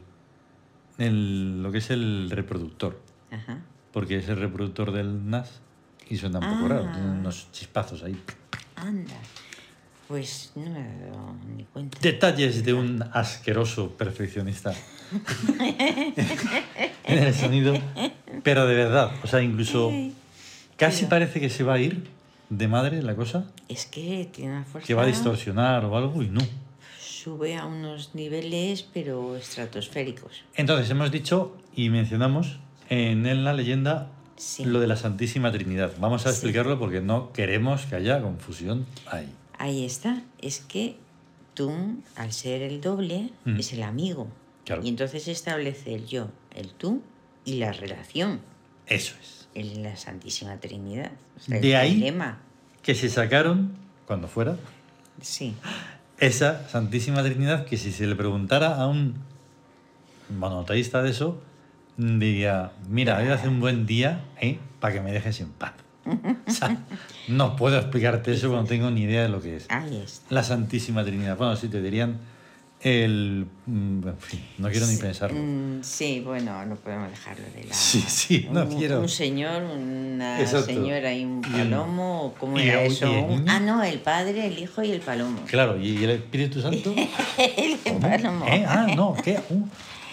el- 1.00 1.64
lo 1.64 1.72
que 1.72 1.80
es 1.80 1.90
el 1.90 2.30
reproductor, 2.30 3.02
ajá. 3.32 3.60
porque 3.92 4.18
es 4.18 4.30
el 4.30 4.38
reproductor 4.38 4.92
del 4.92 5.28
NAS 5.30 5.60
y 6.08 6.18
suena 6.18 6.38
un 6.40 6.46
poco 6.46 6.66
Ah. 6.66 6.70
raro, 6.78 6.92
tiene 6.94 7.10
unos 7.10 7.48
chispazos 7.52 8.04
ahí. 8.04 8.16
Anda. 8.76 9.14
Pues 10.10 10.52
no 10.56 10.64
me 10.72 10.80
he 10.80 11.10
dado 11.12 11.36
ni 11.56 11.64
cuenta. 11.66 11.98
Detalles 12.02 12.66
de 12.66 12.74
un 12.74 13.02
asqueroso 13.14 13.92
perfeccionista 13.96 14.74
en 17.06 17.18
el 17.20 17.34
sonido, 17.34 17.76
pero 18.44 18.66
de 18.66 18.74
verdad, 18.76 19.12
o 19.24 19.28
sea, 19.28 19.42
incluso 19.44 19.92
casi 20.78 21.02
pero- 21.06 21.10
parece 21.12 21.40
que 21.40 21.50
se 21.52 21.64
va 21.64 21.76
a 21.76 21.80
ir 21.80 22.08
de 22.50 22.68
madre 22.68 23.04
la 23.04 23.16
cosa, 23.16 23.46
Es 23.68 23.86
que 23.86 24.28
tiene 24.34 24.54
una 24.54 24.66
fuerza. 24.66 24.88
que 24.88 24.96
va 24.96 25.04
a 25.04 25.06
distorsionar 25.06 25.86
o 25.86 25.96
algo 25.96 26.24
y 26.24 26.28
no. 26.30 26.42
Sube 27.00 27.56
a 27.56 27.68
unos 27.68 28.16
niveles, 28.16 28.82
pero 28.92 29.36
estratosféricos. 29.36 30.42
Entonces 30.56 30.90
hemos 30.90 31.12
dicho 31.12 31.56
y 31.76 31.90
mencionamos 31.90 32.58
en 32.90 33.44
la 33.44 33.54
leyenda 33.54 34.10
Sí. 34.38 34.66
lo 34.66 34.80
de 34.80 34.88
la 34.88 34.96
Santísima 34.96 35.52
Trinidad. 35.52 35.92
Vamos 36.00 36.26
a 36.26 36.30
Sí. 36.30 36.36
explicarlo 36.38 36.80
porque 36.80 37.02
no 37.02 37.32
queremos 37.34 37.86
que 37.86 37.96
haya 37.96 38.20
confusión 38.22 38.88
ahí. 39.06 39.28
Ahí 39.60 39.86
está. 39.86 40.24
Es 40.42 40.60
que 40.62 40.96
tú, 41.54 41.72
al 42.16 42.32
ser 42.34 42.64
el 42.64 42.82
doble, 42.82 43.30
Mm. 43.46 43.60
es 43.60 43.72
el 43.74 43.84
amigo. 43.84 44.28
Claro. 44.66 44.82
Y 44.84 44.90
entonces 44.90 45.28
establece 45.28 45.94
el 45.94 46.08
yo, 46.08 46.30
el 46.56 46.72
tú 46.74 47.04
y 47.46 47.56
la 47.56 47.72
relación 47.72 48.40
Eso 48.88 49.14
es. 49.22 49.48
en 49.54 49.84
la 49.84 49.96
Santísima 49.98 50.58
Trinidad. 50.60 51.12
O 51.38 51.40
sea, 51.42 51.60
De 51.60 51.70
el 51.70 51.76
ahí- 51.76 51.96
dilema. 51.96 52.42
Que 52.82 52.96
se 52.96 53.10
sacaron, 53.10 53.74
cuando 54.08 54.28
fuera, 54.28 54.58
Sí. 55.22 55.54
esa 56.20 56.68
Santísima 56.70 57.22
Trinidad 57.24 57.66
que 57.66 57.78
si 57.78 57.92
se 57.92 58.08
le 58.08 58.16
preguntara 58.16 58.76
a 58.78 58.88
un 58.88 59.16
monoteísta 60.30 61.02
de 61.04 61.10
eso, 61.12 61.42
diría, 61.98 62.72
mira, 62.88 63.18
hoy 63.18 63.28
hace 63.28 63.48
un 63.50 63.60
buen 63.60 63.86
día 63.86 64.24
¿eh? 64.40 64.58
para 64.80 64.94
que 64.94 65.02
me 65.02 65.12
dejes 65.12 65.42
en 65.42 65.50
paz. 65.52 65.74
O 66.48 66.52
sea, 66.52 66.78
no 67.28 67.56
puedo 67.56 67.78
explicarte 67.78 68.32
eso 68.34 68.48
cuando 68.48 68.64
no 68.64 68.68
tengo 68.70 68.92
ni 68.92 69.04
idea 69.04 69.24
de 69.24 69.30
lo 69.30 69.42
que 69.42 69.58
es. 69.58 69.66
Ahí 69.70 70.02
está. 70.04 70.26
La 70.34 70.44
Santísima 70.44 71.04
Trinidad. 71.04 71.38
Bueno, 71.38 71.56
sí, 71.56 71.68
te 71.68 71.82
dirían 71.82 72.18
el... 72.82 73.46
mm, 73.66 74.08
En 74.08 74.18
fin, 74.18 74.40
no 74.58 74.70
quiero 74.70 74.88
ni 74.88 74.96
pensarlo. 74.98 75.38
mm, 75.40 75.84
Sí, 75.84 76.22
bueno, 76.22 76.66
no 76.66 76.76
podemos 76.76 77.10
dejarlo 77.10 77.44
de 77.54 77.64
lado. 77.64 77.74
Sí, 77.76 78.04
sí, 78.08 78.48
no 78.52 78.64
un, 78.64 78.78
quiero. 78.78 79.02
Un 79.02 79.10
señor, 79.10 79.64
una 79.64 80.40
Exacto. 80.40 80.68
señora 80.68 81.14
y 81.14 81.26
un 81.26 81.42
palomo, 81.42 82.24
¿o 82.28 82.34
¿cómo 82.36 82.58
era 82.58 82.84
eso? 82.84 83.12
Un- 83.12 83.50
ah, 83.50 83.60
no, 83.60 83.84
el 83.84 84.00
padre, 84.00 84.48
el 84.48 84.58
hijo 84.60 84.82
y 84.82 84.92
el 84.92 85.02
palomo. 85.02 85.42
Claro, 85.48 85.78
¿y 85.80 86.04
el 86.04 86.10
Espíritu 86.12 86.62
Santo? 86.62 86.94
el 87.38 87.78
palomo. 88.00 88.46
¿Eh? 88.48 88.66
Ah, 88.68 88.88
no, 88.96 89.14
¿qué? 89.24 89.40
Uh, 89.50 89.64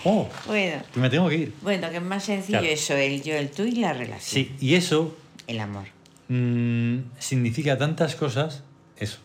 oh, 0.05 0.29
Bueno, 0.49 0.83
que 0.93 1.01
me 1.01 1.09
tengo 1.09 1.29
que 1.29 1.37
ir. 1.37 1.55
bueno, 1.63 1.89
que 1.91 1.97
es 1.99 2.03
más 2.03 2.25
sencillo 2.25 2.59
Claro. 2.59 2.75
eso, 2.75 2.95
el 2.97 3.23
yo, 3.23 3.35
el 3.35 3.51
tú 3.51 3.63
y 3.63 3.73
la 3.77 3.93
relación. 3.93 4.21
Sí, 4.45 4.57
y 4.61 4.75
eso 4.75 5.17
El 5.47 5.61
amor. 5.61 5.87
mm, 6.29 6.99
significa 7.19 7.79
tantas 7.79 8.17
cosas, 8.17 8.63
eso, 8.99 9.19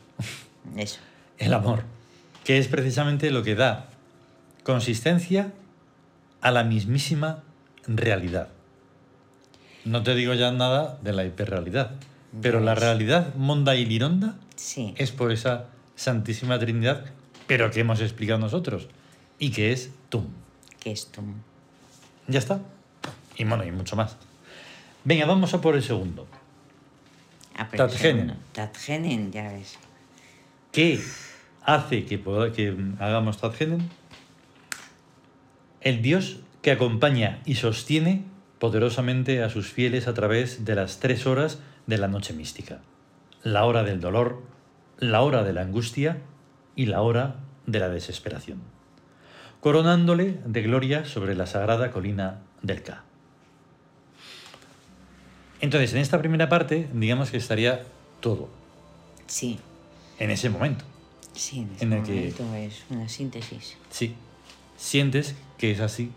Eso. 0.76 1.00
el 1.40 1.54
amor, 1.54 1.84
que 2.44 2.58
es 2.58 2.68
precisamente 2.68 3.32
lo 3.32 3.44
que 3.44 3.56
da 3.56 3.88
consistencia 4.64 5.52
a 6.42 6.52
la 6.52 6.64
mismísima 6.64 7.44
realidad. 7.88 8.50
No 9.86 10.04
te 10.04 10.14
digo 10.14 10.34
ya 10.36 10.52
nada 10.52 11.00
de 11.02 11.14
la 11.14 11.26
hiperrealidad, 11.26 11.92
pero 12.42 12.60
la 12.60 12.76
realidad 12.76 13.34
monda 13.36 13.76
y 13.76 13.86
lironda 13.86 14.36
Sí. 14.56 14.94
es 14.98 15.12
por 15.12 15.32
esa 15.32 15.66
Santísima 15.96 16.58
Trinidad, 16.60 17.06
pero 17.48 17.72
que 17.72 17.80
hemos 17.82 18.00
explicado 18.00 18.40
nosotros, 18.40 18.88
y 19.40 19.52
que 19.52 19.72
es 19.72 19.90
Tum. 20.10 20.26
Que 20.80 20.92
es 20.92 21.08
tú. 21.12 21.22
Ya 22.28 22.40
está. 22.40 22.60
Y 23.38 23.44
bueno, 23.44 23.64
y 23.66 23.72
mucho 23.72 23.96
más. 23.96 24.18
Venga, 25.04 25.26
vamos 25.26 25.54
a 25.54 25.62
por 25.62 25.76
el 25.76 25.84
segundo. 25.84 26.28
Ah, 27.56 27.68
pero 27.70 27.90
segundo. 27.90 28.36
Tadgenen, 28.54 29.32
ya 29.32 29.52
ves. 29.52 29.78
¿Qué 30.72 31.02
hace 31.64 32.06
que, 32.06 32.22
que 32.22 32.76
hagamos 33.00 33.40
Tadgenen? 33.40 33.90
El 35.82 36.02
Dios 36.02 36.40
que 36.62 36.72
acompaña 36.72 37.42
y 37.46 37.56
sostiene 37.56 38.24
poderosamente 38.60 39.42
a 39.42 39.50
sus 39.50 39.72
fieles 39.72 40.08
a 40.08 40.14
través 40.14 40.66
de 40.66 40.76
las 40.76 41.00
tres 41.00 41.26
horas 41.26 41.60
de 41.88 41.98
la 41.98 42.08
noche 42.08 42.34
mística. 42.34 42.82
La 43.42 43.66
hora 43.66 43.84
del 43.84 44.00
dolor, 44.00 44.44
la 45.00 45.22
hora 45.22 45.44
de 45.44 45.54
la 45.54 45.62
angustia 45.62 46.20
y 46.76 46.86
la 46.86 47.02
hora 47.02 47.38
de 47.66 47.80
la 47.80 47.90
desesperación. 47.90 48.62
Coronándole 49.60 50.40
de 50.46 50.62
gloria 50.62 51.06
sobre 51.06 51.36
la 51.36 51.48
sagrada 51.48 51.90
colina 51.90 52.42
del 52.62 52.84
Ka. 52.84 53.04
Entonces, 55.62 55.94
en 55.94 56.00
esta 56.00 56.20
primera 56.20 56.50
parte, 56.50 56.90
digamos 56.94 57.30
que 57.32 57.38
estaría 57.38 57.84
todo, 58.20 58.50
Sí. 59.28 59.60
en 60.20 60.32
ese 60.32 60.50
momento. 60.50 60.84
Sí, 61.34 61.60
en 61.60 61.72
este 61.72 61.86
En 61.86 61.94
el 61.94 62.04
que- 62.04 62.14
momento 62.44 62.56
es 62.56 62.84
una 62.90 63.08
síntesis. 63.08 63.78
Sí, 63.90 64.16
sientes 64.78 65.36
que 65.58 65.72
es 65.72 65.80
así 65.80 66.12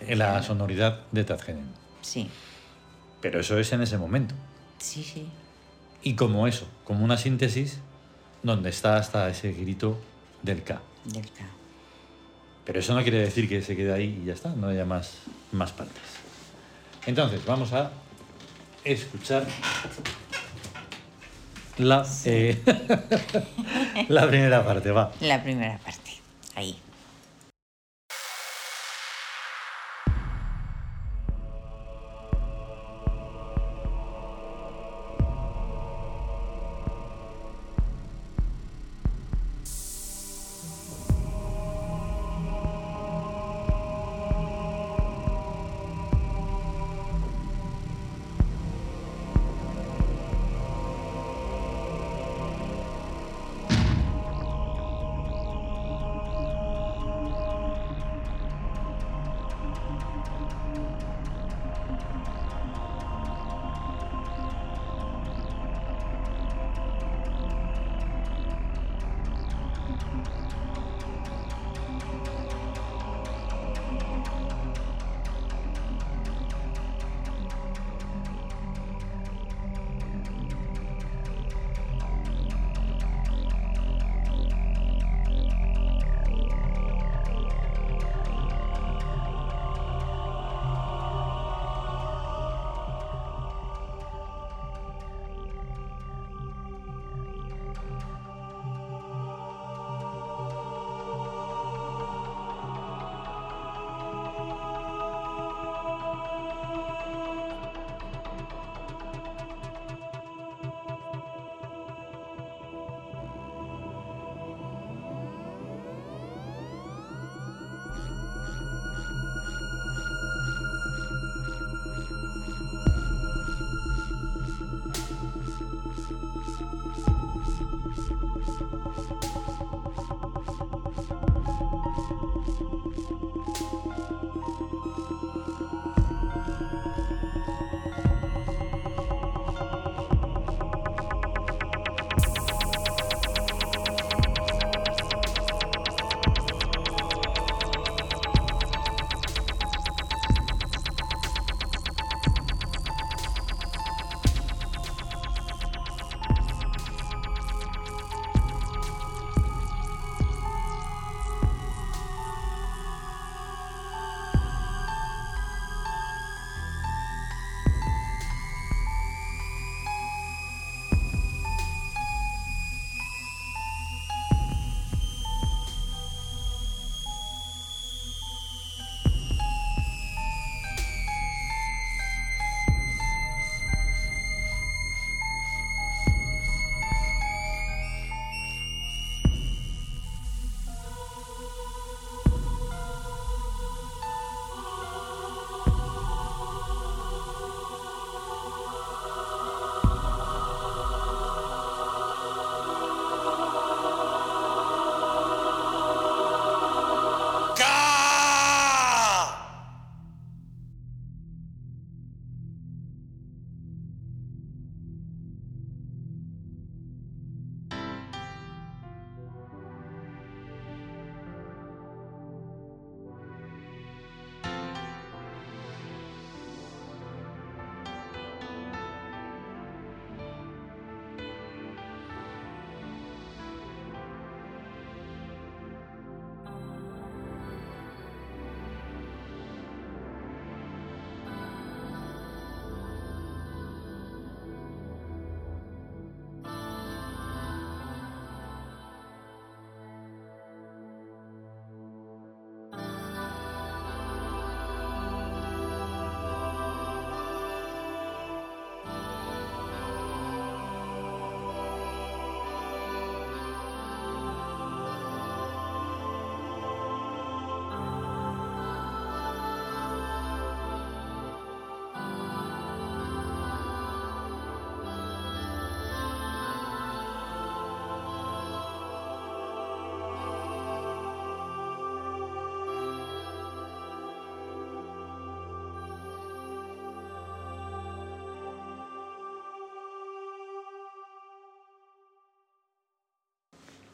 en 0.00 0.18
la 0.18 0.26
claro. 0.30 0.42
sonoridad 0.44 1.00
de 1.12 1.24
Tadgenen. 1.24 1.68
Sí. 2.02 2.28
Pero 3.22 3.40
eso 3.40 3.58
es 3.58 3.72
en 3.72 3.80
ese 3.82 3.96
momento. 3.96 4.34
Sí, 4.78 5.02
sí. 5.02 5.26
Y 6.02 6.14
como 6.14 6.46
eso, 6.46 6.66
como 6.84 7.04
una 7.04 7.16
síntesis 7.16 7.78
donde 8.42 8.68
está 8.68 8.96
hasta 8.98 9.28
ese 9.30 9.52
grito 9.52 9.98
del 10.42 10.62
K. 10.62 10.82
Del 11.06 11.24
K. 11.30 11.46
Pero 12.66 12.80
eso 12.80 12.94
no 12.94 13.02
quiere 13.02 13.18
decir 13.20 13.48
que 13.48 13.62
se 13.62 13.74
quede 13.76 13.92
ahí 13.92 14.20
y 14.22 14.26
ya 14.26 14.34
está, 14.34 14.50
no 14.54 14.68
haya 14.68 14.84
más, 14.84 15.18
más 15.52 15.72
partes. 15.72 16.02
Entonces, 17.06 17.44
vamos 17.44 17.72
a 17.72 17.90
escuchar 18.84 19.46
la, 21.78 22.06
eh, 22.24 22.62
la 24.08 24.28
primera 24.28 24.64
parte, 24.64 24.90
va. 24.90 25.12
La 25.20 25.42
primera 25.42 25.78
parte. 25.78 26.12
Ahí. 26.54 26.76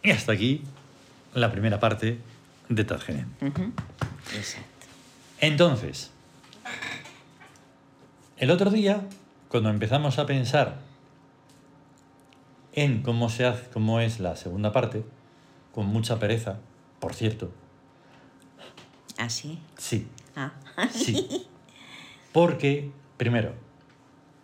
Y 0.03 0.11
hasta 0.11 0.33
aquí 0.33 0.63
la 1.35 1.51
primera 1.53 1.79
parte 1.81 2.19
de 2.69 2.85
Tadgenen. 2.85 3.27
Ujú. 3.41 3.73
Exacto. 4.35 4.69
Entonces, 5.41 6.11
el 8.39 8.51
otro 8.51 8.71
día, 8.71 9.03
cuando 9.49 9.71
empezamos 9.71 10.19
a 10.19 10.27
pensar 10.27 10.79
en 12.73 13.03
cómo 13.03 13.29
se 13.29 13.47
hace, 13.47 13.69
cómo 13.71 14.01
es 14.01 14.21
la 14.21 14.37
segunda 14.37 14.73
parte, 14.73 15.05
con 15.75 15.87
mucha 15.87 16.19
pereza, 16.19 16.59
por 17.01 17.15
cierto, 17.15 17.51
¿Así? 19.19 19.59
sí, 19.77 20.07
Ah. 20.37 20.53
sí. 20.93 21.47
Porque, 22.33 22.91
primero, 23.17 23.55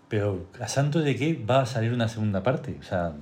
pero 0.08 0.46
¿a 0.60 0.66
santo 0.68 0.98
de 1.00 1.14
qué 1.16 1.34
va 1.48 1.60
a 1.62 1.66
salir 1.66 1.92
una 1.92 2.08
segunda 2.08 2.42
parte? 2.42 2.76
O 2.80 2.82
sea, 2.82 3.12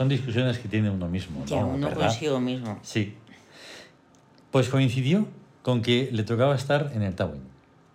son 0.00 0.08
discusiones 0.08 0.58
que 0.58 0.66
tiene 0.66 0.88
uno 0.88 1.08
mismo, 1.08 1.44
Ya 1.44 1.60
¿no? 1.60 1.68
uno 1.68 1.88
¿Verdad? 1.88 2.06
consigo 2.06 2.40
mismo. 2.40 2.78
Sí. 2.80 3.12
Pues 4.50 4.70
coincidió 4.70 5.28
con 5.60 5.82
que 5.82 6.08
le 6.10 6.22
tocaba 6.22 6.54
estar 6.54 6.90
en 6.94 7.02
el 7.02 7.14
Tawin. 7.14 7.42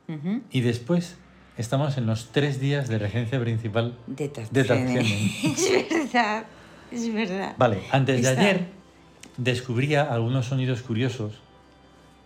Ujú. 0.07 0.41
Y 0.51 0.61
después 0.61 1.15
estamos 1.57 1.97
en 1.97 2.05
los 2.05 2.27
tres 2.31 2.59
días 2.59 2.89
de 2.89 2.99
regencia 2.99 3.39
principal 3.39 3.97
De 4.05 4.31
de. 4.51 4.63
Tadgenen. 4.63 5.03
Es 5.43 5.71
verdad. 5.89 6.45
Es 6.91 7.11
verdad. 7.11 7.55
Vale, 7.57 7.81
antes 7.91 8.21
de 8.21 8.29
Está- 8.29 8.39
ayer 8.39 8.67
descubría 9.37 10.03
algunos 10.03 10.45
sonidos 10.45 10.83
curiosos 10.83 11.33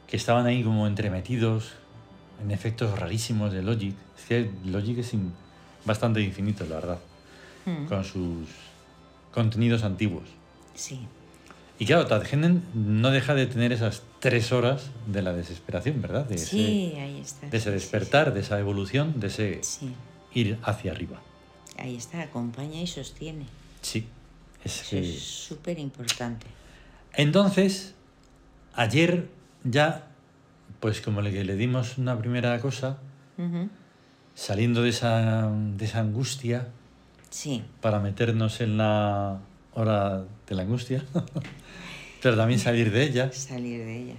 que 0.08 0.18
estaban 0.18 0.46
ahí 0.46 0.62
como 0.62 0.88
entremetidos 0.88 1.72
en 2.44 2.52
efectos 2.52 3.00
rarísimos 3.00 3.54
de 3.54 3.62
Logic. 3.64 3.96
Es 4.18 4.26
que 4.26 4.52
Logic 4.66 4.98
es 4.98 5.14
bastante 5.86 6.20
infinito, 6.20 6.66
la 6.66 6.76
verdad, 6.76 7.00
Mm. 7.66 7.86
con 7.86 8.04
sus 8.04 8.50
contenidos 9.44 9.84
antiguos. 9.84 10.28
Sí. 10.76 11.00
Y 11.80 11.86
claro, 11.86 12.06
Tadgenen 12.08 12.62
no 12.74 13.10
deja 13.10 13.34
de 13.36 13.46
tener 13.48 13.72
esas 13.72 14.04
tres 14.20 14.52
horas 14.52 14.92
de 15.08 15.22
la 15.22 15.32
desesperación, 15.32 16.02
¿verdad? 16.02 16.26
De 16.26 16.38
Sí, 16.38 16.94
ahí 16.98 17.22
está. 17.22 17.48
de 17.48 17.56
ese 17.58 17.70
Sí, 17.72 17.80
sí, 17.80 17.80
despertar, 17.80 18.34
de 18.34 18.42
esa 18.42 18.60
evolución, 18.60 19.18
de 19.22 19.28
ese 19.28 19.60
Sí. 19.64 19.94
ir 20.34 20.58
hacia 20.64 20.92
arriba. 20.92 21.22
Ahí 21.78 21.96
está, 21.96 22.22
acompaña 22.22 22.82
y 22.82 22.88
sostiene. 22.88 23.46
Sí. 23.82 24.06
Es 24.66 24.82
Eso 24.82 24.90
que- 24.90 25.16
es 25.16 25.22
súper 25.24 25.80
importante. 25.80 26.48
Entonces, 27.14 27.94
ayer 28.74 29.30
ya, 29.64 30.08
pues 30.82 31.00
como 31.00 31.22
le, 31.22 31.32
le 31.46 31.56
dimos 31.56 31.98
una 31.98 32.18
primera 32.20 32.60
cosa, 32.60 32.98
saliendo 34.36 34.82
de 34.84 34.90
esa, 34.90 35.50
de 35.78 35.86
esa 35.86 36.00
angustia 36.00 36.68
Sí, 37.30 37.64
para 37.82 38.00
meternos 38.00 38.60
en 38.62 38.78
la 38.78 39.40
hora 39.74 40.24
de 40.48 40.56
la 40.56 40.64
angustia, 40.64 41.06
pero 42.22 42.36
también 42.36 42.60
salir 42.60 42.92
de 42.92 43.04
ella. 43.04 43.32
salir 43.32 43.86
de 43.86 43.98
ella. 44.04 44.16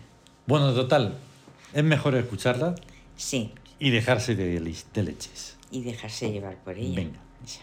Bueno, 0.47 0.73
total, 0.75 1.15
es 1.73 1.85
mejor 1.85 2.15
escucharla 2.15 2.75
Sí, 3.17 3.53
y 3.79 3.91
dejarse 3.91 4.35
de, 4.37 4.59
de 4.61 5.03
leches. 5.03 5.57
y 5.71 5.83
dejarse 5.83 6.31
llevar 6.33 6.57
por 6.65 6.77
ella. 6.79 6.97
Venga. 6.97 7.19
Ya, 7.47 7.61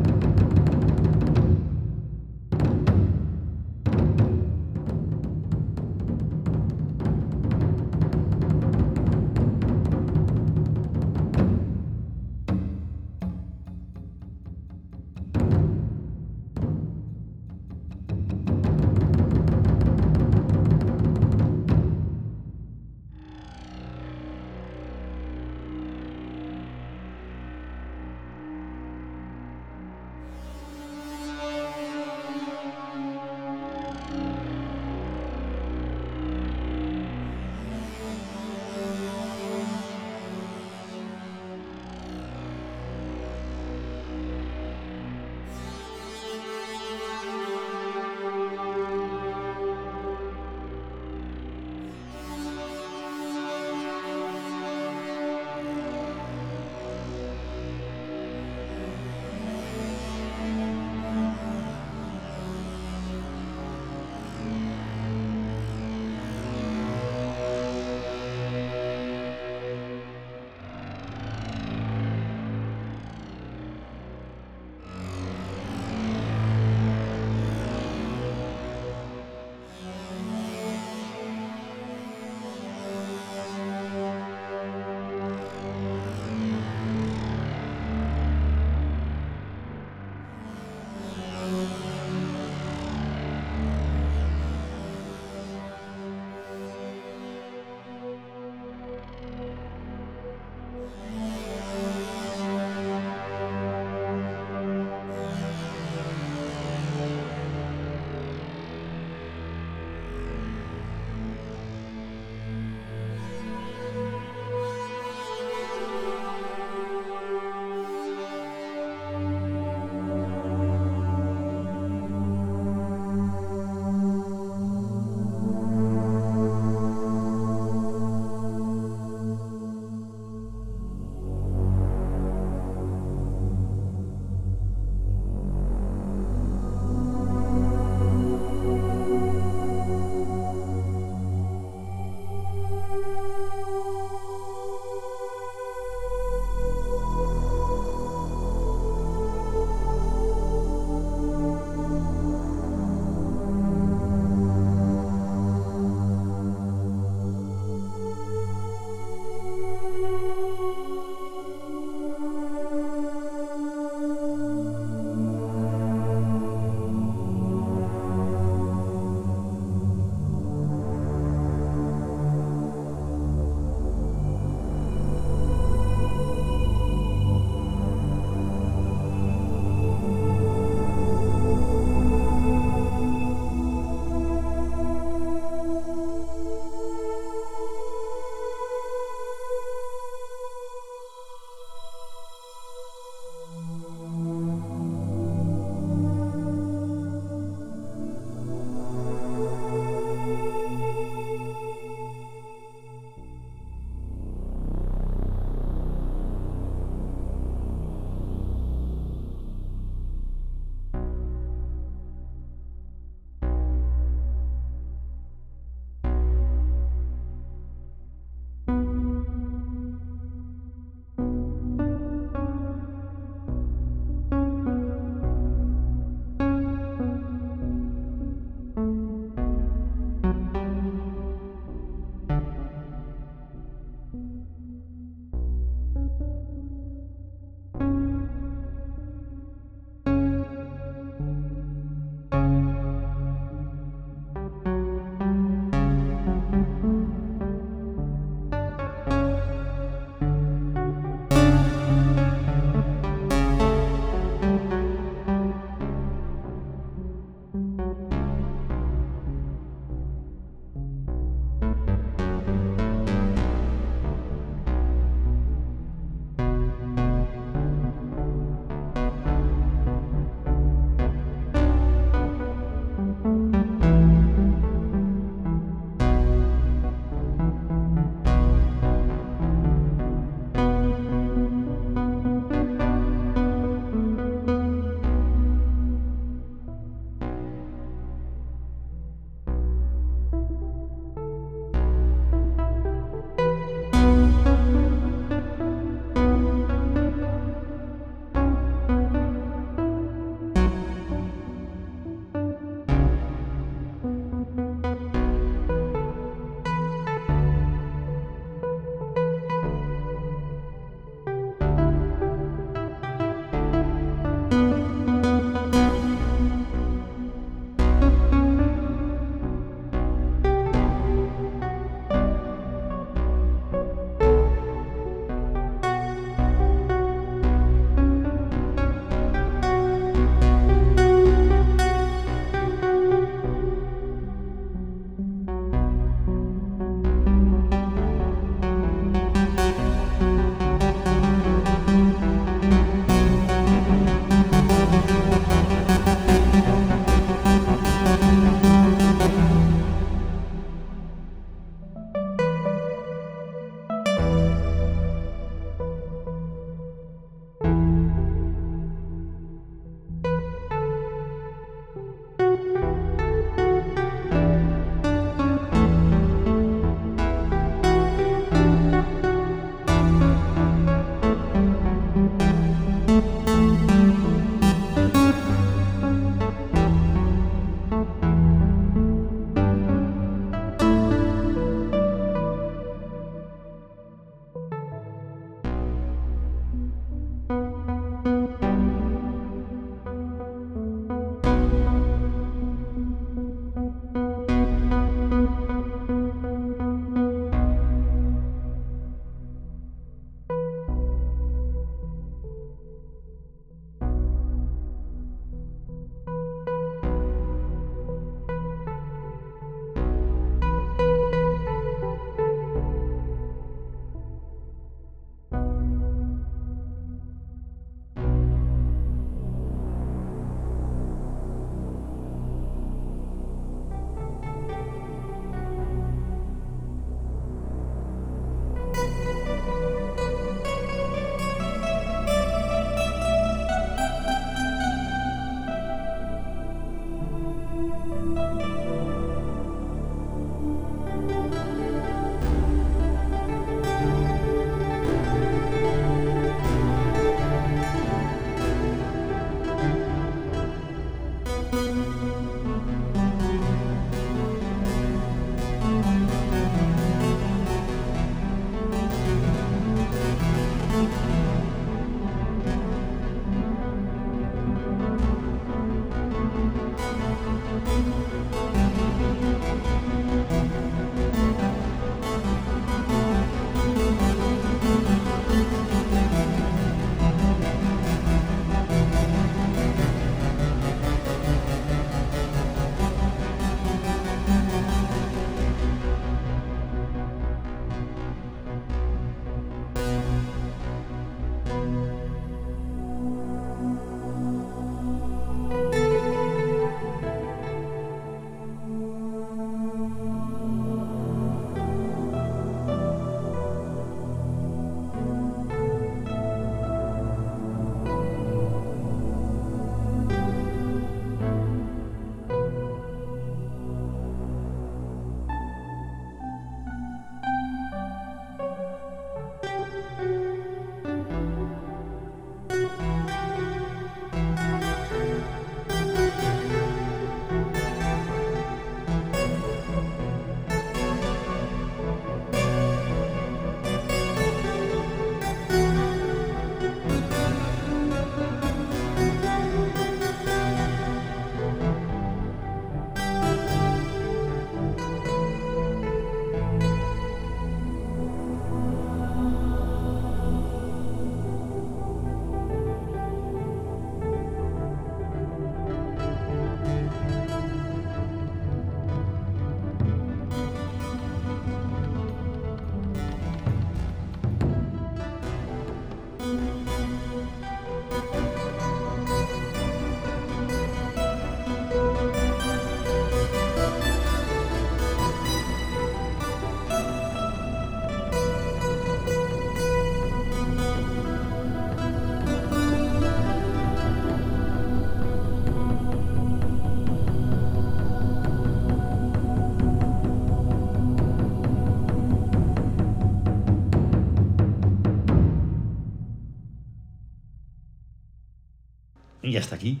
Venga. 599.58 599.64
hasta 599.64 599.76
aquí 599.76 600.00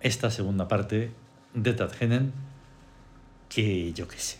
esta 0.00 0.30
segunda 0.30 0.68
parte 0.68 1.10
de 1.54 1.72
Tadgenen, 1.72 2.32
que 3.48 3.92
yo 3.92 4.06
qué 4.08 4.18
sé. 4.18 4.38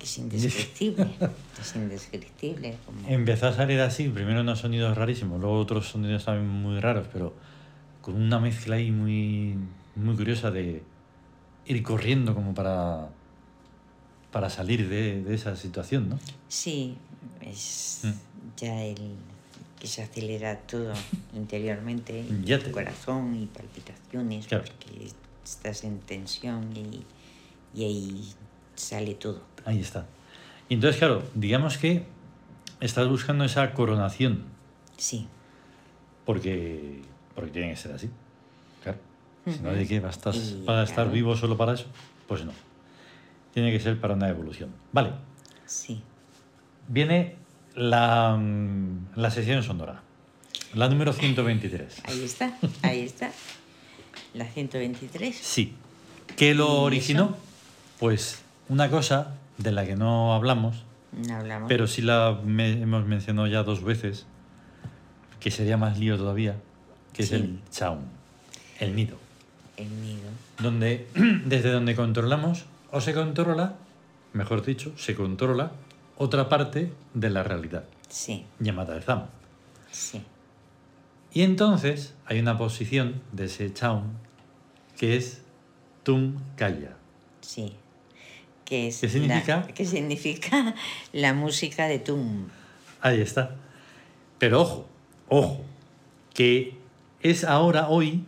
Es 0.00 0.16
indescriptible. 0.18 1.10
es 1.60 1.76
indescriptible. 1.76 2.76
Como... 2.86 3.06
Empezó 3.08 3.48
a 3.48 3.52
salir 3.52 3.80
así, 3.80 4.08
primero 4.08 4.40
unos 4.40 4.60
sonidos 4.60 4.96
rarísimos, 4.96 5.40
luego 5.40 5.58
otros 5.58 5.88
sonidos 5.88 6.24
también 6.24 6.48
muy 6.48 6.80
raros, 6.80 7.06
pero 7.12 7.34
con 8.00 8.14
una 8.14 8.38
mezcla 8.38 8.76
ahí 8.76 8.90
muy, 8.90 9.56
muy 9.96 10.16
curiosa 10.16 10.50
de 10.50 10.82
ir 11.66 11.82
corriendo 11.82 12.34
como 12.34 12.54
para, 12.54 13.08
para 14.32 14.48
salir 14.48 14.88
de, 14.88 15.22
de 15.22 15.34
esa 15.34 15.54
situación, 15.56 16.08
¿no? 16.08 16.18
Sí, 16.48 16.96
es 17.42 18.02
Mm. 18.04 18.12
ya 18.56 18.82
el 18.84 18.96
que 19.80 19.86
se 19.88 20.02
acelera 20.02 20.58
todo 20.60 20.92
interiormente, 21.34 22.20
y 22.20 22.44
Ya 22.44 22.56
el 22.56 22.62
te- 22.64 22.70
corazón 22.70 23.34
y 23.34 23.46
palpitaciones, 23.46 24.46
Claro. 24.46 24.64
porque 24.64 25.08
estás 25.44 25.82
en 25.84 25.98
tensión 26.00 26.70
y, 26.76 27.04
y 27.74 27.84
ahí 27.84 28.32
sale 28.76 29.14
todo. 29.14 29.42
Ahí 29.64 29.80
está. 29.80 30.06
Y 30.68 30.74
entonces, 30.74 30.98
claro, 30.98 31.24
digamos 31.34 31.78
que 31.78 32.04
estás 32.80 33.08
buscando 33.08 33.42
esa 33.44 33.72
coronación, 33.74 34.44
Sí, 34.96 35.26
porque, 36.26 37.00
porque 37.34 37.50
tiene 37.50 37.70
que 37.70 37.76
ser 37.76 37.92
así. 37.92 38.10
Claro. 38.82 38.98
Si 39.46 39.58
no. 39.60 39.72
¿de 39.72 39.86
qué? 39.86 39.98
¿Va 40.00 40.08
a 40.08 40.82
estar, 40.84 41.06
Y, 41.08 41.10
vivo 41.10 41.34
solo 41.36 41.56
para 41.56 41.72
eso? 41.72 41.86
Pues 42.28 42.44
no. 42.44 42.52
Tiene 43.54 43.72
que 43.72 43.80
ser 43.80 43.98
para 44.00 44.14
una 44.14 44.28
evolución. 44.28 44.70
Vale. 44.92 45.12
sí. 45.66 46.02
Viene 46.88 47.36
la, 47.74 48.36
mm, 48.38 49.16
la 49.16 49.30
sesión 49.30 49.62
sonora. 49.62 50.02
La 50.74 50.88
número 50.88 51.12
123. 51.12 52.02
Ahí 52.04 52.22
está, 52.24 52.56
ahí 52.82 53.00
está. 53.02 53.30
La 54.34 54.44
123. 54.46 55.36
Sí. 55.36 55.74
¿Qué 56.36 56.54
lo 56.54 56.82
originó? 56.82 57.36
Pues 57.98 58.40
una 58.68 58.88
cosa 58.88 59.34
de 59.58 59.72
la 59.72 59.84
que 59.84 59.96
no 59.96 60.32
hablamos, 60.34 60.84
No 61.26 61.36
hablamos. 61.36 61.68
pero 61.68 61.86
sí 61.86 62.02
la 62.02 62.38
me- 62.44 62.80
hemos 62.82 63.04
mencionado 63.06 63.46
ya 63.48 63.62
dos 63.64 63.82
veces, 63.82 64.26
que 65.40 65.50
sería 65.50 65.76
más 65.76 65.98
lío 65.98 66.16
todavía, 66.16 66.56
que 67.12 67.22
es 67.24 67.32
el 67.32 67.58
chaun, 67.70 68.00
el 68.78 68.94
nido, 68.94 69.16
El 69.76 69.88
nido. 70.00 70.28
donde 70.60 71.08
desde 71.44 71.72
donde 71.72 71.96
controlamos 71.96 72.64
o 72.92 73.00
se 73.00 73.12
controla, 73.12 73.74
mejor 74.32 74.64
dicho, 74.64 74.92
se 74.96 75.14
controla 75.16 75.72
otra 76.20 76.50
parte 76.50 76.92
de 77.14 77.30
la 77.30 77.42
realidad, 77.42 77.84
Sí, 78.10 78.44
llamada 78.58 78.94
el 78.94 79.02
zam. 79.02 79.26
sí. 79.90 80.22
Y 81.32 81.42
entonces 81.42 82.14
hay 82.26 82.40
una 82.40 82.58
posición 82.58 83.22
de 83.32 83.44
ese 83.44 83.72
chaun 83.72 84.18
que 84.98 85.16
es 85.16 85.40
tum 86.02 86.36
kaya. 86.56 86.96
Sí. 87.40 87.72
Que 88.64 88.88
es 88.88 89.00
¿Qué 89.00 89.08
significa? 89.08 89.56
La, 89.60 89.66
que 89.68 89.84
significa 89.86 90.74
la 91.12 91.32
música 91.32 91.86
de 91.86 92.00
Tum. 92.00 92.48
Ahí 93.00 93.20
está. 93.20 93.54
Pero 94.38 94.60
ojo, 94.62 94.88
ojo, 95.28 95.64
que 96.34 96.74
es 97.22 97.44
ahora, 97.44 97.88
hoy, 97.88 98.24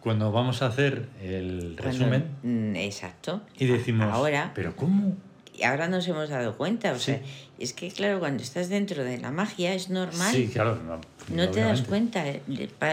cuando 0.00 0.30
vamos 0.32 0.62
a 0.62 0.66
hacer 0.68 1.08
el 1.20 1.76
resumen 1.76 2.76
exacto. 2.76 3.42
y 3.58 3.66
decimos, 3.66 4.06
Ahora, 4.12 4.52
pero 4.54 4.74
¿cómo? 4.76 5.16
Y 5.60 5.64
ahora 5.64 5.88
nos 5.88 6.06
hemos 6.08 6.28
dado 6.30 6.56
cuenta. 6.56 6.92
O 6.92 6.96
Sí. 6.98 7.04
sea, 7.12 7.20
es 7.58 7.72
que, 7.72 7.90
claro, 7.90 8.18
cuando 8.18 8.42
estás 8.42 8.68
dentro 8.68 9.04
de 9.04 9.18
la 9.18 9.30
magia 9.30 9.74
es 9.74 9.90
normal. 9.90 10.34
Sí, 10.34 10.48
claro. 10.48 10.76
No, 10.82 11.00
No 11.34 11.50
te 11.50 11.60
das 11.60 11.82
cuenta. 11.82 12.26
eh, 12.26 12.42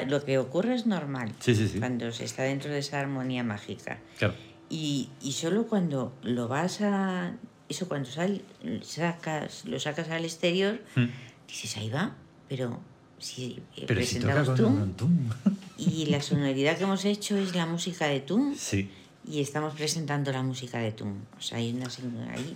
Lo 0.07 0.23
que 0.25 0.37
ocurre 0.37 0.75
es 0.75 0.85
normal. 0.85 1.31
Sí, 1.39 1.55
sí, 1.55 1.67
sí. 1.67 1.79
Cuando 1.79 2.11
se 2.11 2.25
está 2.25 2.43
dentro 2.43 2.71
de 2.71 2.79
esa 2.79 2.99
armonía 2.99 3.43
mágica. 3.43 3.99
Claro. 4.19 4.33
Y, 4.69 5.09
y 5.21 5.31
solo 5.31 5.67
cuando 5.67 6.13
lo 6.23 6.47
vas 6.47 6.81
a. 6.81 7.33
Eso, 7.69 7.87
cuando 7.87 8.09
sal, 8.09 8.41
sacas, 8.81 9.65
lo 9.65 9.79
sacas 9.79 10.09
al 10.09 10.23
exterior, 10.25 10.79
Mm. 10.95 11.05
dices, 11.47 11.77
ahí 11.77 11.89
va, 11.89 12.15
pero 12.49 12.79
si 13.19 13.61
eh, 13.75 13.83
Pero 13.87 14.01
si 14.01 14.19
presentamos 14.19 14.47
con 14.49 14.93
Tum 14.93 14.93
tum. 14.93 15.29
y 15.77 16.05
la 16.07 16.21
sonoridad 16.21 16.77
que 16.77 16.83
hemos 16.83 17.03
hecho 17.05 17.35
es 17.37 17.55
la 17.55 17.65
música 17.65 18.07
de 18.07 18.19
Tum 18.21 18.55
Sí. 18.55 18.89
Y 19.29 19.41
estamos 19.41 19.73
presentando 19.73 20.31
la 20.31 20.41
música 20.43 20.79
de 20.79 20.91
Tum. 20.91 21.13
O 21.37 21.41
sea, 21.41 21.57
hay 21.57 21.73
una. 21.73 21.87
Ahí, 22.33 22.55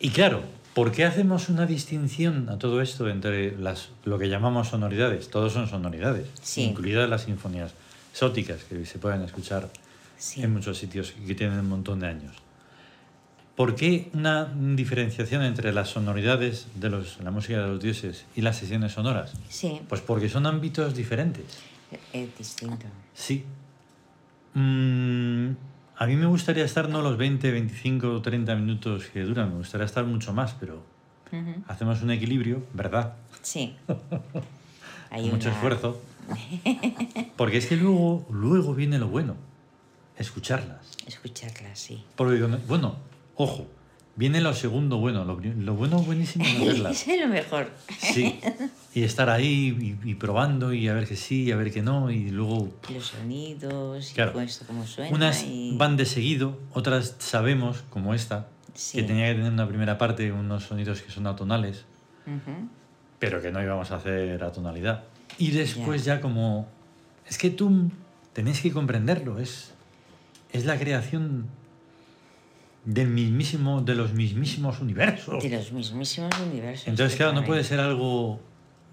Y 0.00 0.10
claro, 0.10 0.42
¿por 0.74 0.90
qué 0.92 1.04
hacemos 1.04 1.48
una 1.48 1.66
distinción 1.66 2.48
a 2.48 2.58
todo 2.58 2.80
esto 2.80 3.08
entre 3.08 3.56
las, 3.58 3.90
lo 4.04 4.18
que 4.18 4.28
llamamos 4.28 4.68
sonoridades? 4.68 5.28
Todos 5.30 5.52
son 5.52 5.68
sonoridades, 5.68 6.26
Sí. 6.42 6.62
incluidas 6.64 7.08
las 7.08 7.22
sinfonías 7.22 7.72
exóticas 8.12 8.64
que 8.64 8.84
se 8.86 8.98
pueden 8.98 9.22
escuchar 9.22 9.70
sí. 10.18 10.42
en 10.42 10.52
muchos 10.52 10.78
sitios 10.78 11.14
y 11.22 11.26
que 11.26 11.34
tienen 11.34 11.58
un 11.60 11.68
montón 11.68 12.00
de 12.00 12.08
años. 12.08 12.36
¿Por 13.56 13.74
qué 13.76 14.10
una 14.14 14.50
diferenciación 14.74 15.42
entre 15.42 15.72
las 15.74 15.90
sonoridades 15.90 16.66
de 16.74 16.88
los, 16.88 17.20
la 17.20 17.30
música 17.30 17.60
de 17.60 17.68
los 17.68 17.80
dioses 17.82 18.24
y 18.34 18.40
las 18.40 18.56
sesiones 18.56 18.92
sonoras? 18.92 19.32
Sí, 19.50 19.80
Pues 19.88 20.00
porque 20.00 20.28
son 20.30 20.46
ámbitos 20.46 20.94
diferentes. 20.94 21.44
es 22.14 22.36
distinto. 22.38 22.86
Sí. 23.14 23.44
Mm, 24.54 25.50
a 25.96 26.06
mí 26.06 26.16
me 26.16 26.26
gustaría 26.26 26.64
estar 26.64 26.88
no 26.88 27.02
los 27.02 27.16
20, 27.16 27.50
25 27.50 28.08
o 28.10 28.22
30 28.22 28.54
minutos 28.56 29.04
que 29.12 29.20
duran, 29.22 29.50
me 29.50 29.56
gustaría 29.58 29.86
estar 29.86 30.04
mucho 30.04 30.32
más, 30.32 30.54
pero 30.58 30.82
hacemos 31.68 32.02
un 32.02 32.10
equilibrio, 32.10 32.62
¿verdad? 32.74 33.14
Sí. 33.42 33.76
Hay 35.10 35.28
mucho 35.30 35.48
una- 35.48 35.56
esfuerzo. 35.56 36.00
Porque 37.36 37.58
es 37.58 37.66
que 37.66 37.76
luego, 37.76 38.26
luego 38.30 38.74
viene 38.74 38.98
lo 38.98 39.08
bueno, 39.08 39.36
escucharlas. 40.16 40.96
Escucharla, 41.06 41.74
sí. 41.74 42.04
Porque, 42.16 42.40
bueno, 42.68 42.96
ojo, 43.36 43.66
viene 44.16 44.40
lo 44.40 44.52
segundo 44.54 44.98
bueno, 44.98 45.24
lo, 45.24 45.40
lo 45.40 45.74
bueno 45.74 45.98
buenísimo 46.00 46.44
es. 46.44 46.78
Eso 46.78 47.10
es 47.12 47.20
lo 47.20 47.28
mejor. 47.28 47.70
Sí, 47.98 48.38
y 48.94 49.02
estar 49.04 49.30
ahí 49.30 49.96
y, 50.04 50.10
y 50.10 50.14
probando 50.16 50.72
y 50.72 50.88
a 50.88 50.94
ver 50.94 51.06
que 51.08 51.16
sí, 51.16 51.44
y 51.44 51.52
a 51.52 51.56
ver 51.56 51.72
que 51.72 51.82
no, 51.82 52.10
y 52.10 52.30
luego 52.30 52.68
Los 52.92 53.06
sonidos, 53.06 54.12
Claro. 54.14 54.40
y 54.40 54.44
esto 54.44 54.64
cómo 54.66 54.86
suena. 54.86 55.14
unas 55.14 55.42
y... 55.44 55.74
van 55.76 55.96
de 55.96 56.04
seguido, 56.06 56.58
otras 56.74 57.16
sabemos, 57.18 57.84
como 57.90 58.14
esta, 58.14 58.48
Sí. 58.74 58.98
que 58.98 59.04
tenía 59.04 59.26
que 59.28 59.34
tener 59.34 59.52
una 59.52 59.68
primera 59.68 59.98
parte, 59.98 60.32
unos 60.32 60.64
sonidos 60.64 61.02
que 61.02 61.10
son 61.10 61.26
atonales, 61.26 61.84
pero 63.18 63.40
que 63.42 63.50
no 63.50 63.62
íbamos 63.62 63.90
a 63.90 63.96
hacer 63.96 64.42
a 64.42 64.50
tonalidad. 64.52 65.04
Y 65.38 65.50
después 65.50 66.04
ya, 66.04 66.20
como... 66.20 66.66
Es 67.28 67.38
que 67.38 67.50
tú 67.50 67.90
tenéis 68.32 68.60
que 68.60 68.70
comprenderlo, 68.72 69.38
es, 69.38 69.72
es 70.52 70.64
la 70.64 70.78
creación 70.78 71.46
del 72.84 73.08
mismísimo, 73.08 73.80
de 73.80 73.94
los 73.94 74.12
mismísimos 74.12 74.80
universos. 74.80 75.42
De 75.42 75.50
los 75.50 75.72
mismísimos 75.72 76.32
universos. 76.40 76.88
Entonces, 76.88 77.16
claro, 77.16 77.32
no 77.32 77.44
puede 77.44 77.64
ser 77.64 77.80
algo... 77.80 78.40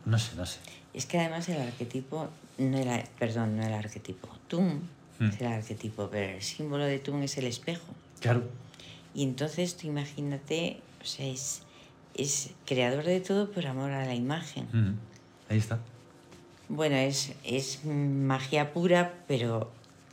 No 0.05 0.17
sé, 0.17 0.35
no 0.35 0.45
sé. 0.45 0.59
Es 0.93 1.05
que 1.05 1.19
además 1.19 1.47
el 1.49 1.61
arquetipo, 1.61 2.29
no 2.57 2.77
el, 2.77 3.03
perdón, 3.19 3.57
no 3.57 3.63
el 3.65 3.73
arquetipo, 3.73 4.27
Tum 4.47 4.79
Mm. 5.19 5.25
es 5.25 5.41
el 5.41 5.47
arquetipo, 5.47 6.07
pero 6.09 6.35
el 6.37 6.41
símbolo 6.41 6.85
de 6.85 6.97
Tum 6.99 7.21
es 7.23 7.37
el 7.37 7.45
espejo. 7.45 7.83
Claro, 8.21 8.41
Y 9.13 9.23
entonces 9.23 9.75
tú 9.75 9.87
imagínate, 9.87 10.79
o 11.01 11.05
sea, 11.05 11.25
es, 11.25 11.63
es 12.15 12.51
creador 12.65 13.03
de 13.03 13.19
todo 13.19 13.51
por 13.51 13.67
amor 13.67 13.91
a 13.91 14.05
la 14.05 14.15
imagen. 14.15 14.67
Mm, 14.71 14.97
ahí 15.51 15.57
está. 15.57 15.79
Bueno, 16.69 16.95
es, 16.95 17.33
es 17.43 17.83
magia 17.83 18.71
pura, 18.71 19.13
pero 19.27 19.71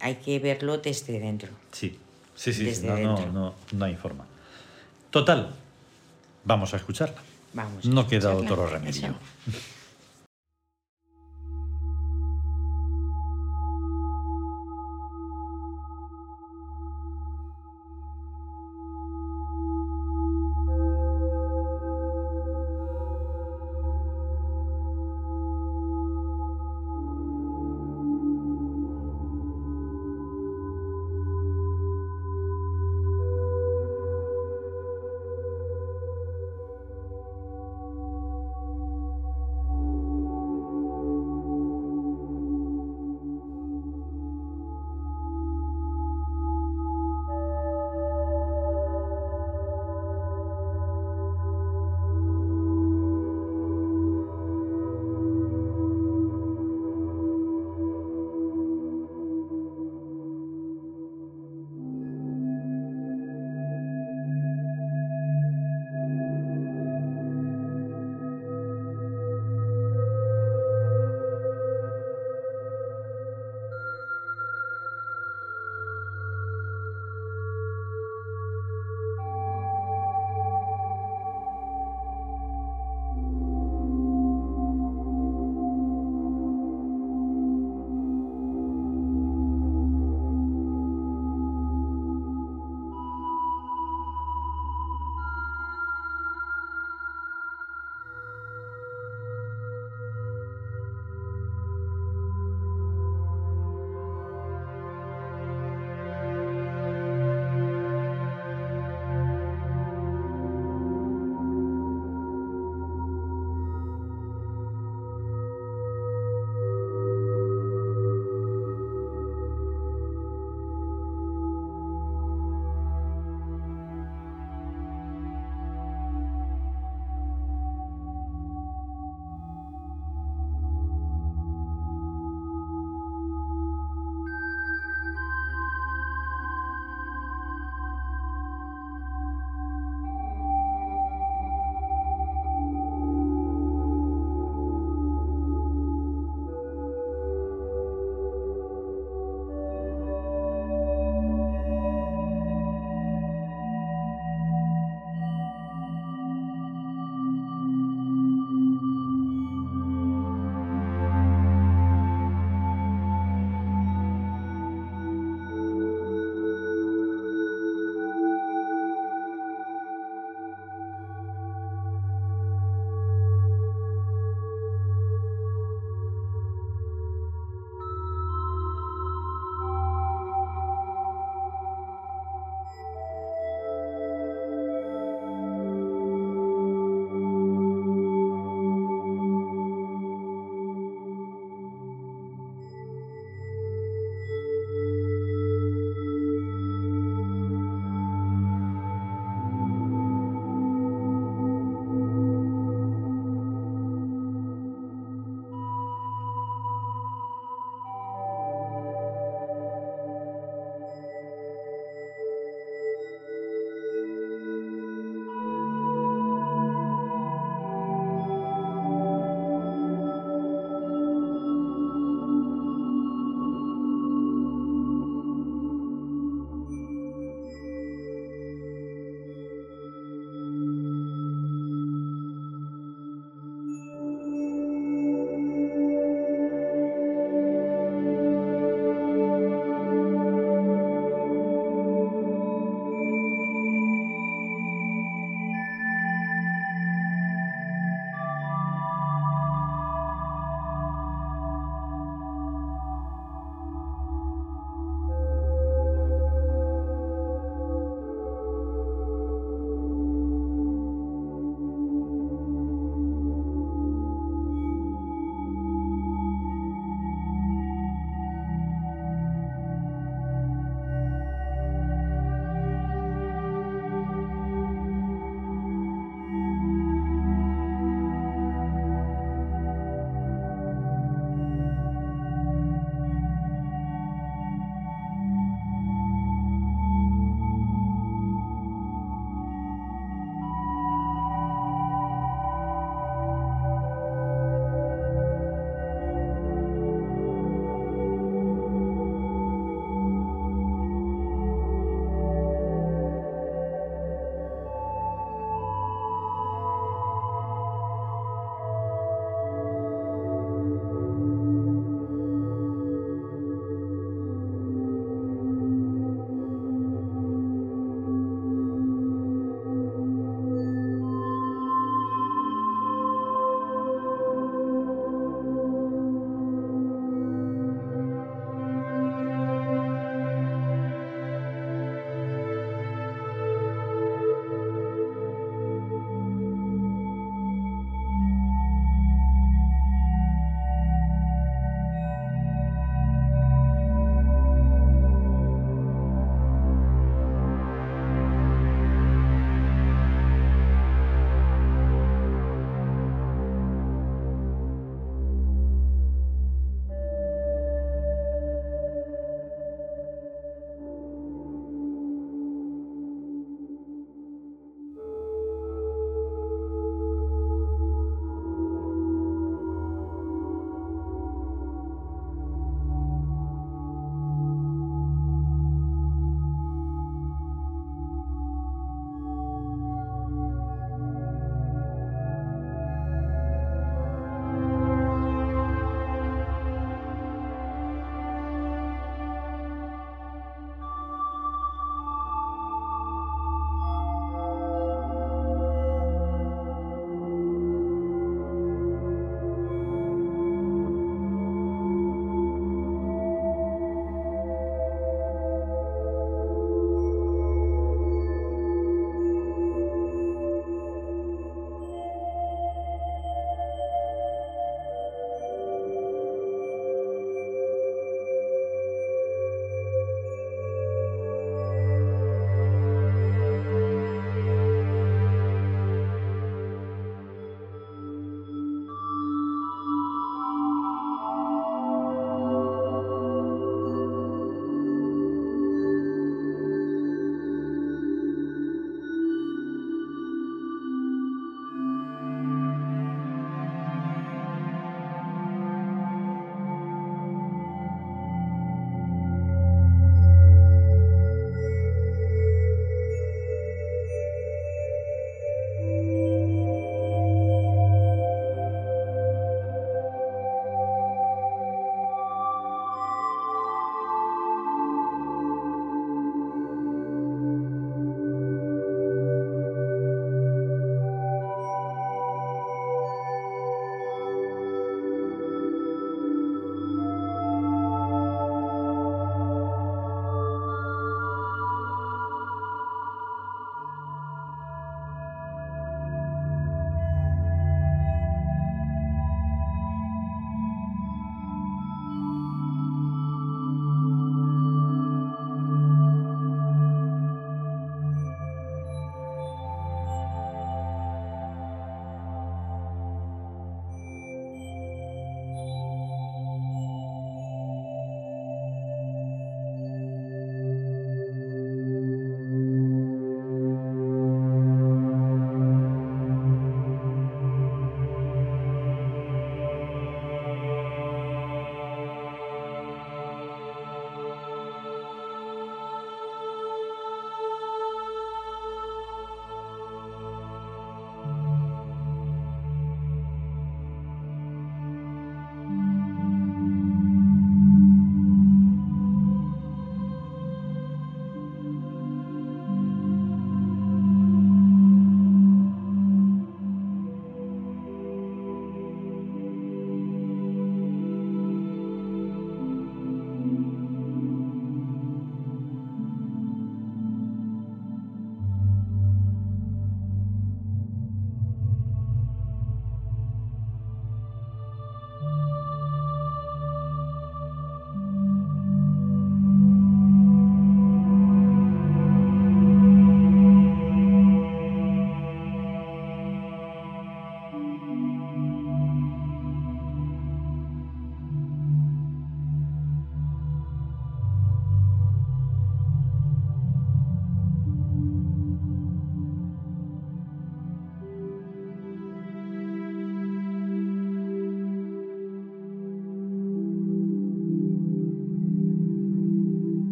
hay 0.00 0.16
que 0.16 0.38
verlo 0.40 0.78
desde 0.78 1.20
dentro. 1.20 1.50
Sí, 1.70 1.96
sí, 2.38 2.52
sí, 2.52 2.64
Desde 2.64 2.86
no, 2.88 2.96
no, 2.96 3.16
dentro. 3.16 3.32
no, 3.32 3.54
no 3.72 3.84
hay 3.84 3.96
forma. 3.96 4.24
Total, 5.10 5.50
vamos 6.44 6.72
a 6.72 6.76
escucharla. 6.76 7.16
Vamos. 7.52 7.84
a 7.84 7.88
No 7.88 8.06
queda 8.06 8.30
escucharla. 8.30 8.52
otro 8.62 8.66
remedio. 8.68 9.06
Eso. 9.08 9.14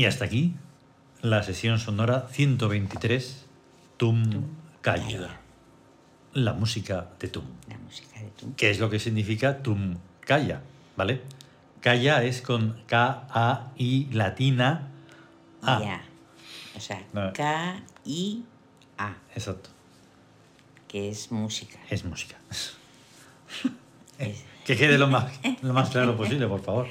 Y 0.00 0.06
hasta 0.06 0.24
aquí 0.24 0.54
la 1.20 1.42
sesión 1.42 1.78
sonora 1.78 2.26
123, 2.32 3.44
Tum 3.98 4.46
Calla. 4.80 5.02
Calla. 5.04 5.40
La 6.32 6.54
música 6.54 7.10
de 7.18 7.28
Tum. 7.28 7.44
La 7.68 7.76
música 7.76 8.18
de 8.18 8.30
Tum. 8.30 8.54
¿Qué 8.54 8.70
es 8.70 8.80
lo 8.80 8.88
que 8.88 8.98
significa 8.98 9.62
Tum 9.62 9.98
Calla? 10.20 10.62
¿Vale? 10.96 11.20
Calla 11.82 12.22
es 12.24 12.40
con 12.40 12.82
K-A-I 12.86 14.08
latina 14.12 14.88
A. 15.60 15.80
Ya. 15.82 16.02
O 16.74 16.80
sea, 16.80 17.04
No. 17.12 17.34
K-I-A, 17.34 19.16
Exacto. 19.34 19.68
que 20.88 21.10
es 21.10 21.30
música. 21.30 21.78
Es 21.90 22.06
música. 22.06 22.36
Es- 24.18 24.44
Que 24.64 24.76
quede 24.78 24.96
lo 24.96 25.08
más, 25.08 25.30
lo 25.60 25.74
más 25.74 25.90
claro 25.90 26.16
posible, 26.22 26.46
por 26.46 26.62
favor. 26.62 26.86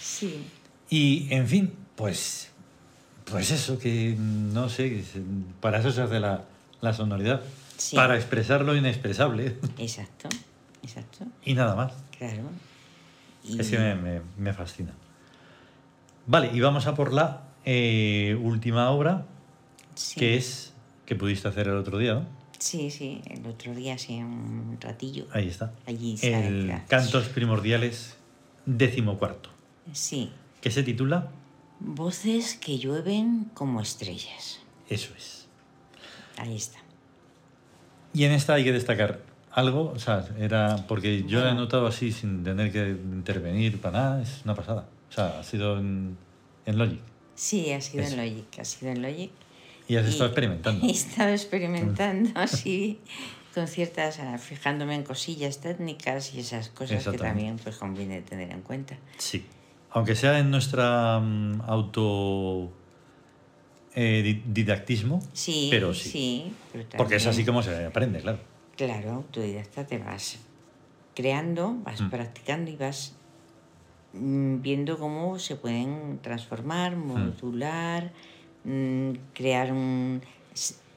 Sí, 0.00 0.44
Y, 0.90 1.32
en 1.32 1.46
fin, 1.46 1.72
pues, 1.94 2.47
pues 3.30 3.50
eso, 3.50 3.78
que 3.78 4.14
no 4.18 4.68
sé, 4.68 5.02
para 5.60 5.78
eso 5.80 5.90
se 5.92 6.02
hace 6.02 6.20
la, 6.20 6.44
la 6.80 6.92
sonoridad. 6.92 7.42
Sí. 7.76 7.94
Para 7.96 8.16
expresar 8.16 8.62
lo 8.64 8.74
inexpresable. 8.76 9.56
exacto, 9.78 10.28
exacto, 10.82 11.24
Y 11.44 11.54
nada 11.54 11.74
más. 11.76 11.92
claro. 12.16 12.42
Y 13.44 13.60
Es 13.60 13.70
que 13.70 13.78
me, 13.78 13.94
me- 13.94 14.20
me 14.36 14.52
fascina. 14.52 14.92
Vale, 16.26 16.50
y 16.52 16.60
vamos 16.60 16.86
a 16.86 16.94
por 16.94 17.12
la 17.12 17.42
eh, 17.64 18.38
última 18.42 18.90
obra, 18.90 19.24
sí, 19.94 20.18
que 20.20 20.36
es 20.36 20.72
que 21.06 21.14
pudiste 21.14 21.48
hacer 21.48 21.68
el 21.68 21.74
otro 21.76 21.96
día, 21.98 22.14
¿no? 22.14 22.26
Sí, 22.58 22.90
sí, 22.90 23.22
el 23.30 23.46
otro 23.46 23.72
día, 23.74 23.94
hace 23.94 24.14
un 24.16 24.76
ratillo. 24.80 25.26
Ahí 25.32 25.48
está. 25.48 25.72
Allí 25.86 26.16
El. 26.22 26.72
Cantos 26.88 27.28
Primordiales 27.28 28.16
decimocuarto, 28.66 29.48
Sí, 29.92 30.30
que 30.60 30.70
se 30.70 30.82
titula 30.82 31.28
voces 31.80 32.54
que 32.56 32.78
llueven 32.78 33.50
como 33.54 33.80
estrellas. 33.80 34.60
Eso 34.88 35.12
es. 35.16 35.46
Ahí 36.36 36.56
está. 36.56 36.78
Y 38.14 38.24
en 38.24 38.32
esta 38.32 38.54
hay 38.54 38.64
que 38.64 38.72
destacar 38.72 39.20
algo, 39.52 39.90
o 39.94 39.98
sea, 39.98 40.26
era 40.38 40.84
porque 40.88 41.24
yo 41.24 41.38
la 41.40 41.46
he 41.46 41.48
Bueno. 41.48 41.60
notado 41.62 41.86
así 41.86 42.12
sin 42.12 42.42
tener 42.44 42.72
que 42.72 42.88
intervenir 42.90 43.80
para 43.80 43.98
nada, 43.98 44.22
es 44.22 44.42
una 44.44 44.54
pasada. 44.54 44.88
O 45.08 45.12
sea, 45.12 45.38
ha 45.40 45.42
sido 45.44 45.78
en, 45.78 46.16
en 46.66 46.78
Logic. 46.78 47.00
Sí, 47.34 47.72
ha 47.72 47.80
sido 47.80 48.04
Eso. 48.04 48.14
en 48.14 48.28
Logic, 48.28 48.58
ha 48.60 48.64
sido 48.64 48.92
en 48.92 49.02
Logic. 49.02 49.30
Y 49.88 49.96
has 49.96 50.06
Y- 50.06 50.10
estado 50.10 50.26
experimentando. 50.30 50.86
He 50.88 50.90
estado 50.90 51.30
experimentando 51.30 52.30
así 52.34 52.98
con 53.54 53.66
ciertas, 53.68 54.20
fijándome 54.40 54.94
en 54.94 55.02
cosillas 55.02 55.58
técnicas 55.60 56.34
y 56.34 56.40
esas 56.40 56.68
cosas 56.68 57.06
que 57.06 57.18
también 57.18 57.56
pues 57.62 57.76
conviene 57.76 58.20
tener 58.22 58.50
en 58.52 58.62
cuenta. 58.62 58.96
Sí. 59.18 59.44
Aunque 59.90 60.14
sea 60.14 60.38
en 60.38 60.50
nuestra 60.50 61.18
mm, 61.20 61.62
auto 61.66 62.70
eh, 63.94 64.42
didactismo, 64.46 65.20
Sí, 65.32 65.68
pero 65.70 65.94
sí. 65.94 66.08
sí. 66.10 66.52
pero 66.72 66.84
Porque 66.96 67.16
es 67.16 67.26
así 67.26 67.44
como 67.44 67.62
se 67.62 67.84
aprende, 67.84 68.20
claro. 68.20 68.38
Claro, 68.76 69.12
autodidacta 69.12 69.86
te 69.86 69.98
vas 69.98 70.38
creando, 71.14 71.74
vas 71.84 72.00
Mm. 72.00 72.10
practicando 72.10 72.70
y 72.70 72.76
vas 72.76 73.14
mm, 74.12 74.62
viendo 74.62 74.98
cómo 74.98 75.38
se 75.38 75.56
pueden 75.56 76.18
transformar, 76.22 76.96
modular, 76.96 78.12
mm, 78.64 79.10
crear 79.34 79.72
un... 79.72 80.22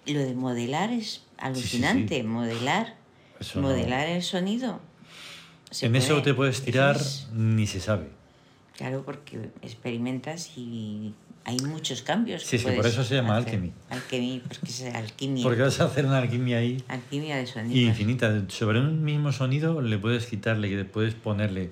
Lo 0.06 0.20
de 0.20 0.34
modelar 0.34 0.92
es 0.92 1.24
alucinante, 1.38 2.24
modelar, 2.24 2.96
Eso 3.40 3.62
no- 3.62 3.68
modelar 3.68 4.08
el 4.08 4.24
sonido. 4.24 4.80
Se 5.70 5.86
en 5.88 5.96
eso 5.96 6.22
te 6.22 6.34
puedes 6.34 6.62
tirar, 6.64 6.96
es- 6.96 7.28
ni 7.34 7.68
se 7.68 7.80
sabe. 7.80 8.10
Claro, 8.78 9.04
porque 9.06 9.50
experimentas 9.62 10.52
y 10.58 11.14
hay 11.46 11.58
muchos 11.60 12.02
cambios. 12.02 12.44
Sí, 12.44 12.58
sí, 12.58 12.66
por 12.72 12.86
eso 12.86 13.04
se 13.04 13.16
llama 13.16 13.38
alchemy. 13.38 13.72
Alchemy, 13.90 14.42
porque 14.48 14.70
es 14.72 14.82
alquimia. 14.96 15.44
Porque 15.44 15.62
vas 15.62 15.80
a 15.80 15.86
hacer 15.86 16.06
una 16.06 16.20
alquimia 16.20 16.58
ahí 16.58 16.84
Alquimia 16.88 17.38
de 17.38 17.48
sonido. 17.48 17.80
infinita. 17.90 18.44
Sobre 18.50 18.80
un 18.80 19.04
mismo 19.04 19.32
sonido 19.32 19.82
le 19.82 19.98
puedes 19.98 20.26
quitarle, 20.26 20.70
le 20.70 20.86
puedes 20.86 21.14
ponerle 21.14 21.72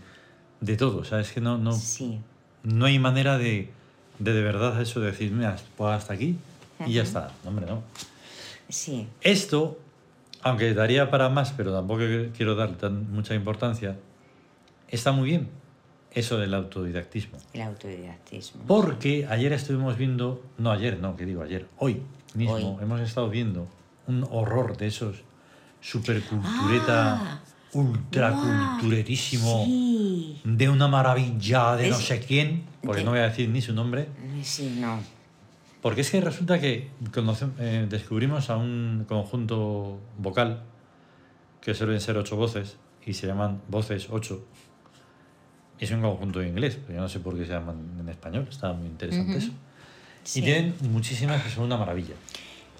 de 0.61 0.75
todo. 0.77 0.99
O 0.99 1.03
sea, 1.05 1.19
es 1.19 1.31
que 1.31 1.41
no, 1.41 1.57
no, 1.57 1.71
Sí, 1.73 2.19
no 2.63 2.85
hay 2.85 2.99
manera 2.99 3.37
de, 3.37 3.69
de 4.19 4.33
de 4.33 4.41
verdad 4.41 4.79
eso 4.81 4.99
de 4.99 5.07
decir, 5.07 5.31
mira, 5.31 5.55
pues 5.77 5.93
hasta 5.93 6.13
aquí 6.13 6.35
y 6.85 6.93
ya 6.93 7.01
Ujú. 7.01 7.07
está. 7.07 7.31
No, 7.43 7.49
Hombre, 7.49 7.65
no. 7.65 7.83
sí, 8.67 9.07
Esto, 9.21 9.79
aunque 10.41 10.73
daría 10.73 11.09
para 11.09 11.29
más, 11.29 11.53
pero 11.53 11.73
tampoco 11.73 12.01
quiero 12.35 12.55
darle 12.55 12.75
tan 12.75 13.11
mucha 13.11 13.33
importancia, 13.35 13.97
está 14.89 15.11
muy 15.11 15.29
bien, 15.29 15.49
eso 16.13 16.37
del 16.37 16.53
autodidactismo. 16.53 17.37
el 17.53 17.61
autodidactismo. 17.61 18.63
Porque 18.67 19.27
ayer 19.29 19.53
estuvimos 19.53 19.97
viendo, 19.97 20.43
no 20.57 20.71
ayer, 20.71 20.99
no, 20.99 21.15
que 21.15 21.25
digo 21.25 21.41
ayer, 21.43 21.67
hoy 21.77 22.01
mismo 22.35 22.55
Hoy. 22.55 22.77
hemos 22.83 23.01
estado 23.01 23.29
viendo 23.29 23.67
un 24.07 24.25
horror 24.31 24.75
de 24.77 24.87
esos 24.87 25.17
supercultureta, 25.81 27.15
Ah, 27.21 27.39
ultraculturetísimo, 27.73 29.65
Sí, 29.65 30.41
de 30.43 30.69
una 30.69 30.87
maravilla 30.87 31.75
de 31.75 31.89
no 31.89 31.95
sé 31.97 32.19
quién, 32.19 32.63
porque 32.81 32.99
de- 32.99 33.05
no 33.05 33.11
voy 33.11 33.19
a 33.19 33.29
decir 33.29 33.49
ni 33.49 33.61
su 33.61 33.73
nombre, 33.73 34.07
sí, 34.43 34.77
no. 34.79 34.99
porque 35.81 36.01
es 36.01 36.09
que 36.11 36.19
resulta 36.21 36.59
que 36.59 36.89
conoce- 37.13 37.49
eh, 37.59 37.85
descubrimos 37.89 38.49
a 38.49 38.57
un 38.57 39.05
conjunto 39.07 39.99
vocal 40.17 40.63
que 41.61 41.73
suelen 41.73 42.01
ser 42.01 42.17
ocho 42.17 42.35
voces 42.35 42.77
y 43.05 43.13
se 43.13 43.27
llaman 43.27 43.61
voces 43.69 44.07
ocho. 44.09 44.43
Es 45.79 45.91
un 45.91 46.01
conjunto 46.01 46.41
en 46.41 46.49
inglés, 46.49 46.77
pero 46.85 46.97
yo 46.97 47.01
no 47.01 47.09
sé 47.09 47.19
por 47.19 47.37
qué 47.37 47.45
se 47.45 47.53
llaman 47.53 47.77
en 47.99 48.09
español, 48.09 48.45
está 48.49 48.73
muy 48.73 48.87
interesante 48.87 49.31
Ujú. 49.37 49.45
eso. 49.45 49.51
Sí, 50.23 50.39
Y 50.39 50.43
tienen 50.43 50.75
muchísimas 50.91 51.41
que 51.43 51.49
son 51.49 51.63
una 51.65 51.77
maravilla. 51.77 52.15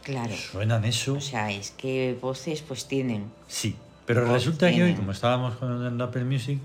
Claro. 0.04 0.34
Suenan 0.36 0.84
eso, 0.86 1.14
O 1.16 1.22
sea, 1.22 1.52
es 1.52 1.72
que 1.72 2.18
voces 2.22 2.62
pues 2.62 2.88
tienen. 2.88 3.32
sí. 3.48 3.76
Pero 4.06 4.22
voz 4.26 4.34
resulta 4.34 4.66
que 4.68 4.74
hoy, 4.74 4.78
tienen. 4.78 4.96
como 4.96 5.12
estábamos 5.12 5.56
con 5.56 5.86
el 5.86 6.02
Apple 6.02 6.24
Music, 6.24 6.60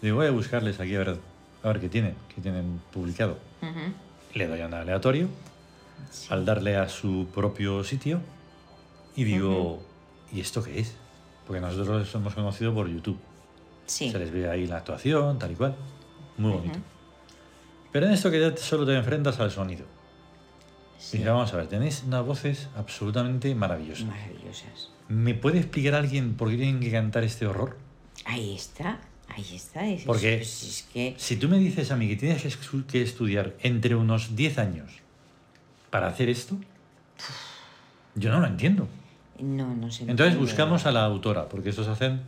digo, 0.00 0.16
voy 0.16 0.26
a 0.26 0.30
buscarles 0.30 0.78
aquí 0.78 0.94
a 0.94 0.98
ver, 1.00 1.16
a 1.64 1.66
ver 1.68 1.80
qué 1.80 1.88
tienen, 1.88 2.14
qué 2.34 2.40
tienen 2.40 2.80
publicado. 2.92 3.38
Ujú, 3.60 3.92
Le 4.34 4.46
doy 4.46 4.60
a 4.60 4.66
un 4.66 4.74
aleatorio, 4.74 5.28
sí. 6.12 6.28
al 6.30 6.44
darle 6.44 6.76
a 6.76 6.88
su 6.88 7.26
propio 7.34 7.82
sitio 7.82 8.20
y 9.16 9.24
digo, 9.24 9.82
¿y 10.32 10.40
esto 10.40 10.62
qué 10.62 10.78
es? 10.78 10.94
Porque 11.46 11.60
nosotros 11.60 11.88
los 11.88 12.14
hemos 12.14 12.34
conocido 12.34 12.72
por 12.72 12.88
YouTube. 12.88 13.18
Sí, 13.86 14.10
Se 14.10 14.18
les 14.18 14.30
ve 14.32 14.48
ahí 14.50 14.66
la 14.66 14.78
actuación, 14.78 15.38
tal 15.38 15.52
y 15.52 15.54
cual. 15.54 15.74
Muy 16.38 16.52
bonito. 16.52 16.78
Pero 17.92 18.06
en 18.06 18.12
esto 18.12 18.30
que 18.30 18.40
ya 18.40 18.56
solo 18.56 18.84
te 18.84 18.94
enfrentas 18.96 19.38
al 19.40 19.50
sonido. 19.50 19.84
Y 20.98 21.02
sí, 21.02 21.18
dice, 21.18 21.30
vamos 21.30 21.52
a 21.52 21.56
ver, 21.56 21.66
tenéis 21.68 22.02
unas 22.06 22.24
voces 22.26 22.68
absolutamente 22.76 23.54
maravillosas. 23.54 24.06
maravillosas. 24.06 24.90
¿Me 25.08 25.34
puede 25.34 25.58
explicar 25.58 25.94
alguien 25.94 26.34
por 26.34 26.50
qué 26.50 26.56
tienen 26.56 26.80
que 26.80 26.90
cantar 26.90 27.22
este 27.24 27.46
horror? 27.46 27.78
Ahí 28.24 28.54
está, 28.56 28.98
ahí 29.28 29.44
está. 29.54 29.86
Es, 29.86 30.02
Porque- 30.02 30.40
es- 30.40 30.62
es 30.64 30.82
que 30.92 31.14
Si 31.16 31.36
tú 31.36 31.48
me 31.48 31.58
dices 31.58 31.90
a 31.92 31.96
mí 31.96 32.08
que 32.08 32.16
tienes 32.16 32.42
que, 32.42 32.48
estu- 32.48 32.84
que 32.86 33.02
estudiar 33.02 33.54
entre 33.62 33.94
unos 33.94 34.34
10 34.34 34.58
años 34.58 34.90
para 35.90 36.08
hacer 36.08 36.28
esto, 36.28 36.56
yo 38.14 38.30
no 38.32 38.40
lo 38.40 38.46
entiendo. 38.46 38.88
no, 39.38 39.74
no 39.76 39.90
se 39.90 40.04
Entonces 40.10 40.36
buscamos 40.38 40.86
a 40.86 40.92
la 40.92 41.04
autora, 41.04 41.48
porque 41.48 41.68
estos 41.70 41.86
hacen, 41.88 42.22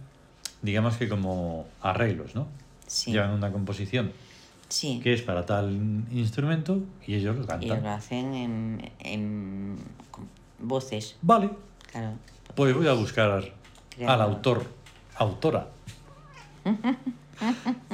digamos 0.62 0.96
que 0.96 1.08
como 1.08 1.66
arreglos, 1.80 2.34
¿no? 2.34 2.46
Sí, 2.86 3.12
Llevan 3.12 3.30
una 3.30 3.52
composición 3.52 4.12
sí. 4.68 5.00
que 5.02 5.12
es 5.12 5.22
para 5.22 5.44
tal 5.46 5.70
instrumento 6.10 6.80
y 7.06 7.14
ellos 7.14 7.36
lo 7.36 7.42
Ellos 7.42 7.46
cantan. 7.46 7.82
lo 7.82 7.90
hacen 7.90 8.34
en, 8.34 8.90
en 9.00 9.76
voces, 10.58 11.16
Vale, 11.22 11.50
claro. 11.92 12.12
pues 12.54 12.74
voy 12.74 12.86
a 12.88 12.92
buscar 12.94 13.42
al 14.06 14.20
autor, 14.22 14.64
autora. 15.16 15.68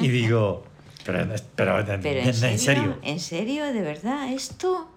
y 0.00 0.08
digo, 0.08 0.64
pero, 1.04 1.28
pero, 1.54 1.84
Pero 2.02 2.20
en- 2.20 2.26
en 2.28 2.34
serio, 2.34 2.50
en 2.52 2.58
serio, 2.58 2.98
¿En 3.02 3.20
serio? 3.20 3.64
¿De 3.72 3.82
verdad? 3.82 4.32
¿Esto? 4.32 4.88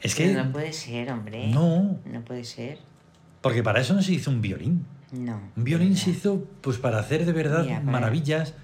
es 0.00 0.14
que 0.16 0.32
no 0.34 0.50
puede 0.52 0.72
ser, 0.72 1.10
hombre. 1.12 1.48
no, 1.48 1.96
No 2.04 2.20
puede 2.22 2.44
ser. 2.44 2.78
porque 3.40 3.62
para 3.62 3.80
eso 3.80 3.94
no 3.94 4.02
se 4.02 4.12
hizo 4.12 4.30
un 4.30 4.40
violín. 4.42 4.84
No. 5.12 5.40
Un 5.56 5.64
violín 5.64 5.96
se 5.96 6.10
hizo 6.10 6.44
pues 6.62 6.78
para 6.78 6.98
hacer 6.98 7.24
de 7.26 7.32
verdad 7.32 7.62
Mira, 7.64 7.78
para- 7.80 7.92
maravillas 7.92 8.54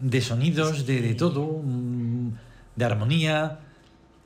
de 0.00 0.20
sonidos, 0.20 0.86
de, 0.86 1.00
de 1.00 1.14
todo, 1.14 1.60
mm, 1.64 2.32
de 2.76 2.84
armonía, 2.84 3.60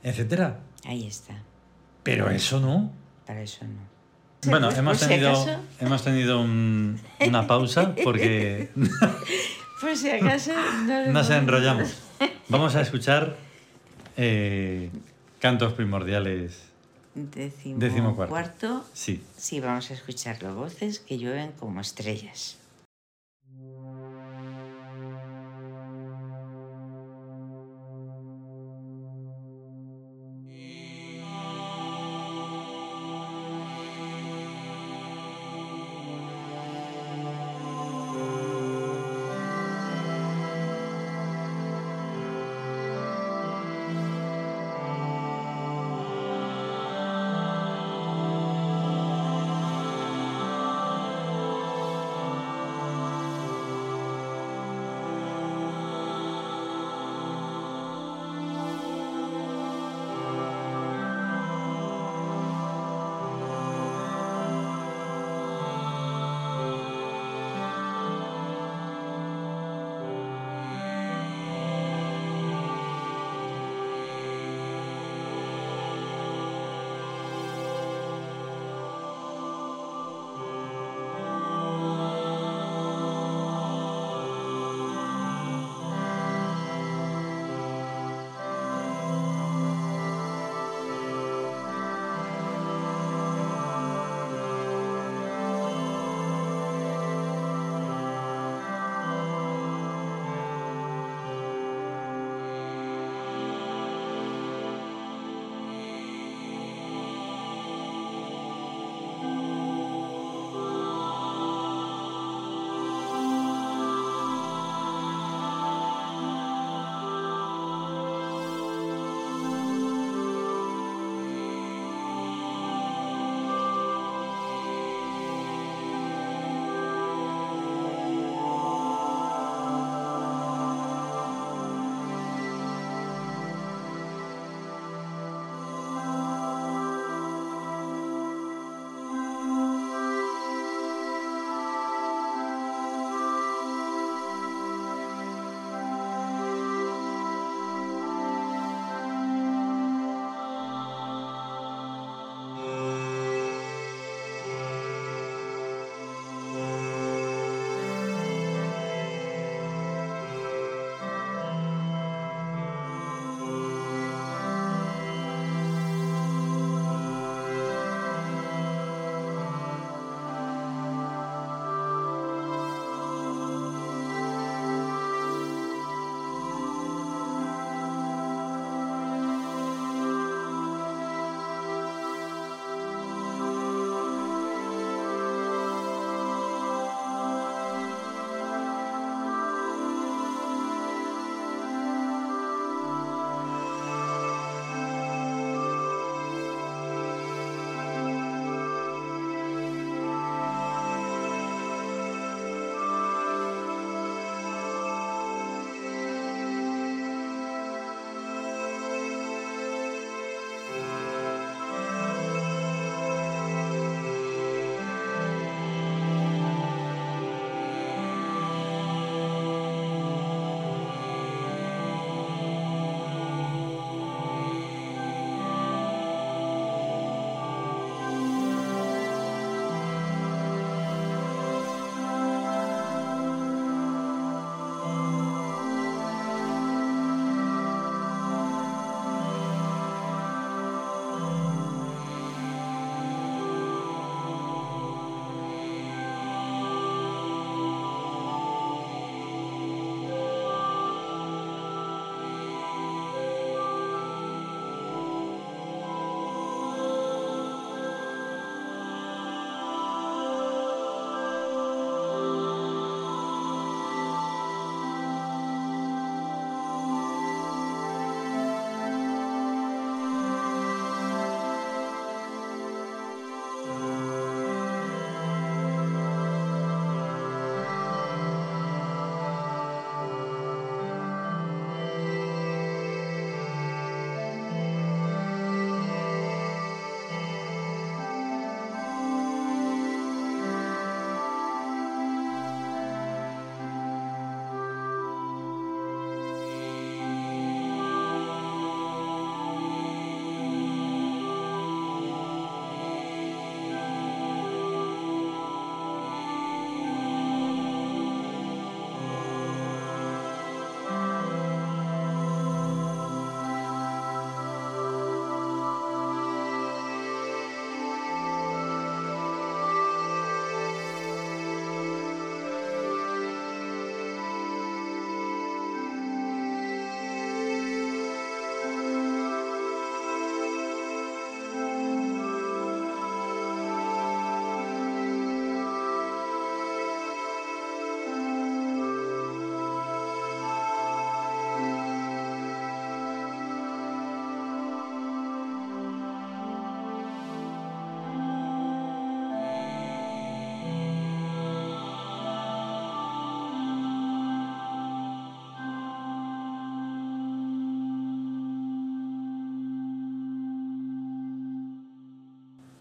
etcétera. 0.03 0.59
Ahí 0.85 1.05
está. 1.07 1.35
Pero 2.03 2.29
eso 2.31 2.59
no. 2.59 2.91
Para 3.27 3.41
eso 3.43 3.65
no. 3.65 3.87
Bueno, 4.49 4.71
hemos 4.71 4.99
si 4.99 5.07
tenido, 5.07 5.45
hemos 5.79 6.03
tenido 6.03 6.41
un- 6.41 6.99
una 7.27 7.45
pausa 7.45 7.93
porque 8.03 8.69
Por 9.81 9.95
si 9.95 10.09
acaso 10.09 10.51
no 10.87 11.05
nos 11.13 11.29
enrollamos. 11.29 12.01
Vamos 12.49 12.75
a 12.75 12.81
escuchar 12.81 13.35
eh, 14.17 14.89
cantos 15.39 15.73
primordiales. 15.73 16.68
Décimo, 17.15 17.79
Décimo 17.79 18.15
cuarto. 18.15 18.29
cuarto. 18.31 18.85
Sí. 18.93 19.23
Sí, 19.35 19.59
vamos 19.59 19.89
a 19.91 19.95
escuchar 19.95 20.41
las 20.43 20.53
voces 20.53 20.99
que 20.99 21.17
llueven 21.17 21.51
como 21.53 21.81
estrellas. 21.81 22.58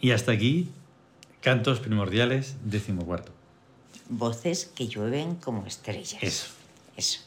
Y 0.01 0.13
hasta 0.13 0.33
aquí, 0.33 0.71
cantos 1.41 1.81
primordiales, 1.81 2.57
decimocuarto. 2.65 3.33
Voces 4.09 4.71
que 4.75 4.89
llueven 4.89 5.35
como 5.37 5.67
estrellas. 5.67 6.17
Eso. 6.23 6.47
Eso. 6.97 7.21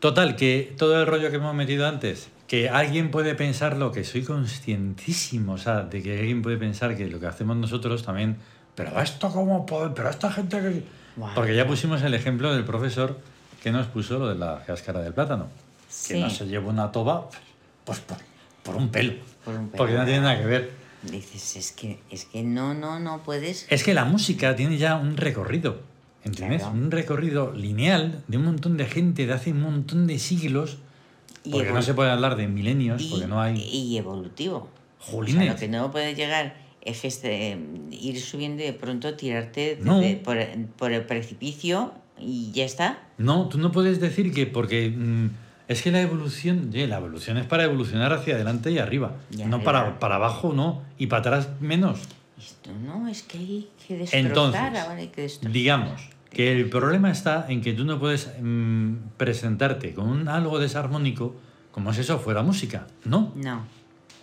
Total, 0.00 0.36
que 0.36 0.74
todo 0.78 1.00
el 1.00 1.06
rollo 1.06 1.30
que 1.30 1.36
hemos 1.36 1.54
metido 1.54 1.86
antes, 1.86 2.28
que 2.46 2.68
alguien 2.68 3.10
puede 3.10 3.34
pensar 3.34 3.76
lo 3.76 3.92
que 3.92 4.04
soy 4.04 4.22
conscientísimo, 4.22 5.54
o 5.54 5.58
sea, 5.58 5.82
de 5.82 6.02
que 6.02 6.18
alguien 6.18 6.40
puede 6.42 6.56
pensar 6.56 6.96
que 6.96 7.06
lo 7.08 7.20
que 7.20 7.26
hacemos 7.26 7.56
nosotros 7.56 8.04
también, 8.04 8.36
pero 8.74 8.98
esto 9.00 9.28
cómo 9.30 9.66
puede, 9.66 9.90
pero 9.90 10.08
esta 10.08 10.30
gente 10.32 10.60
que... 10.60 10.82
Porque 11.34 11.54
ya 11.56 11.66
pusimos 11.66 12.00
el 12.02 12.14
ejemplo 12.14 12.54
del 12.54 12.64
profesor 12.64 13.18
que 13.62 13.72
nos 13.72 13.88
puso 13.88 14.18
lo 14.20 14.28
de 14.28 14.36
la 14.36 14.62
cáscara 14.64 15.00
del 15.00 15.12
plátano, 15.12 15.48
Sí. 15.88 16.14
que 16.14 16.20
no 16.20 16.30
se 16.30 16.46
lleva 16.46 16.68
una 16.68 16.92
toba, 16.92 17.28
pues 17.84 17.98
por, 18.00 18.18
por 18.62 18.76
un 18.76 18.88
pelo, 18.90 19.14
Por 19.44 19.54
un 19.54 19.68
pelo. 19.68 19.78
porque 19.78 19.94
no 19.94 20.04
tiene 20.04 20.20
nada 20.20 20.38
que 20.38 20.44
ver. 20.46 20.70
Dices, 21.02 21.56
es 21.56 21.72
que, 21.72 22.00
es 22.10 22.24
que 22.24 22.42
no, 22.42 22.74
no, 22.74 22.98
no 22.98 23.22
puedes. 23.22 23.66
Es 23.70 23.84
que 23.84 23.94
la 23.94 24.04
música 24.04 24.56
tiene 24.56 24.78
ya 24.78 24.96
un 24.96 25.16
recorrido, 25.16 25.80
¿entiendes? 26.24 26.62
Claro. 26.62 26.74
Un 26.76 26.90
recorrido 26.90 27.52
lineal 27.52 28.22
de 28.26 28.36
un 28.36 28.44
montón 28.44 28.76
de 28.76 28.86
gente 28.86 29.26
de 29.26 29.32
hace 29.32 29.52
un 29.52 29.60
montón 29.62 30.06
de 30.08 30.18
siglos, 30.18 30.78
Y 31.44 31.50
porque 31.52 31.70
no 31.70 31.82
se 31.82 31.94
puede 31.94 32.10
hablar 32.10 32.36
de 32.36 32.48
milenios, 32.48 33.00
y, 33.02 33.10
porque 33.10 33.26
no 33.28 33.40
hay... 33.40 33.58
y 33.62 33.96
evolutivo. 33.96 34.68
Jolines. 35.00 35.36
O 35.36 35.44
sea, 35.44 35.52
lo 35.52 35.58
que 35.60 35.68
no 35.68 35.90
puede 35.92 36.14
llegar 36.16 36.56
es 36.82 37.04
este, 37.04 37.56
ir 37.92 38.20
subiendo 38.20 38.62
y 38.62 38.66
de 38.66 38.72
pronto 38.72 39.14
tirarte 39.14 39.76
de- 39.76 39.84
No. 39.84 40.00
de- 40.00 40.16
por, 40.16 40.36
por 40.76 40.90
el 40.92 41.04
precipicio 41.06 41.92
y 42.18 42.50
ya 42.50 42.64
está. 42.64 43.06
No, 43.18 43.48
tú 43.48 43.58
no 43.58 43.70
puedes 43.70 44.00
decir 44.00 44.32
que 44.34 44.46
porque 44.46 44.90
mm, 44.90 45.28
es 45.68 45.82
que 45.82 45.92
la 45.92 46.00
evolución, 46.00 46.70
la 46.72 46.96
evolución 46.96 47.36
es 47.36 47.46
para 47.46 47.64
evolucionar 47.64 48.12
hacia 48.12 48.34
adelante 48.34 48.70
y 48.72 48.78
arriba, 48.78 49.16
no 49.46 49.62
para, 49.62 49.98
para 49.98 50.16
abajo, 50.16 50.52
no, 50.54 50.82
y 50.98 51.06
para 51.06 51.20
atrás 51.20 51.48
menos. 51.60 52.00
Esto 52.38 52.70
no, 52.84 53.06
es 53.08 53.22
que 53.22 53.38
hay 53.38 53.68
que 53.86 53.98
destrozar, 53.98 54.26
Entonces, 54.26 54.60
ahora 54.60 54.92
hay 54.94 55.08
que 55.08 55.22
destrozar. 55.22 55.52
digamos 55.52 56.08
que 56.30 56.52
el 56.52 56.68
problema 56.70 57.10
está 57.10 57.46
en 57.48 57.60
que 57.60 57.72
tú 57.72 57.84
no 57.84 57.98
puedes 57.98 58.30
mm, 58.40 58.94
presentarte 59.16 59.92
con 59.94 60.08
un 60.08 60.28
algo 60.28 60.58
desarmónico 60.58 61.34
como 61.72 61.92
si 61.92 62.00
eso 62.00 62.18
fuera 62.18 62.42
música. 62.42 62.86
No, 63.04 63.32
No, 63.36 63.64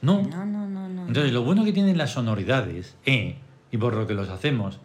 no. 0.01 0.21
no, 0.23 0.45
no, 0.45 0.67
no, 0.67 0.89
no. 0.89 1.07
Entonces, 1.07 1.31
lo 1.31 1.43
bueno 1.43 1.63
que 1.63 1.73
tienen 1.73 1.97
las 1.97 2.11
sonoridades, 2.11 2.95
eh, 3.05 3.35
y 3.71 3.77
por 3.77 3.93
lo 3.93 4.07
que 4.07 4.13
los 4.13 4.29
hacemos, 4.29 4.79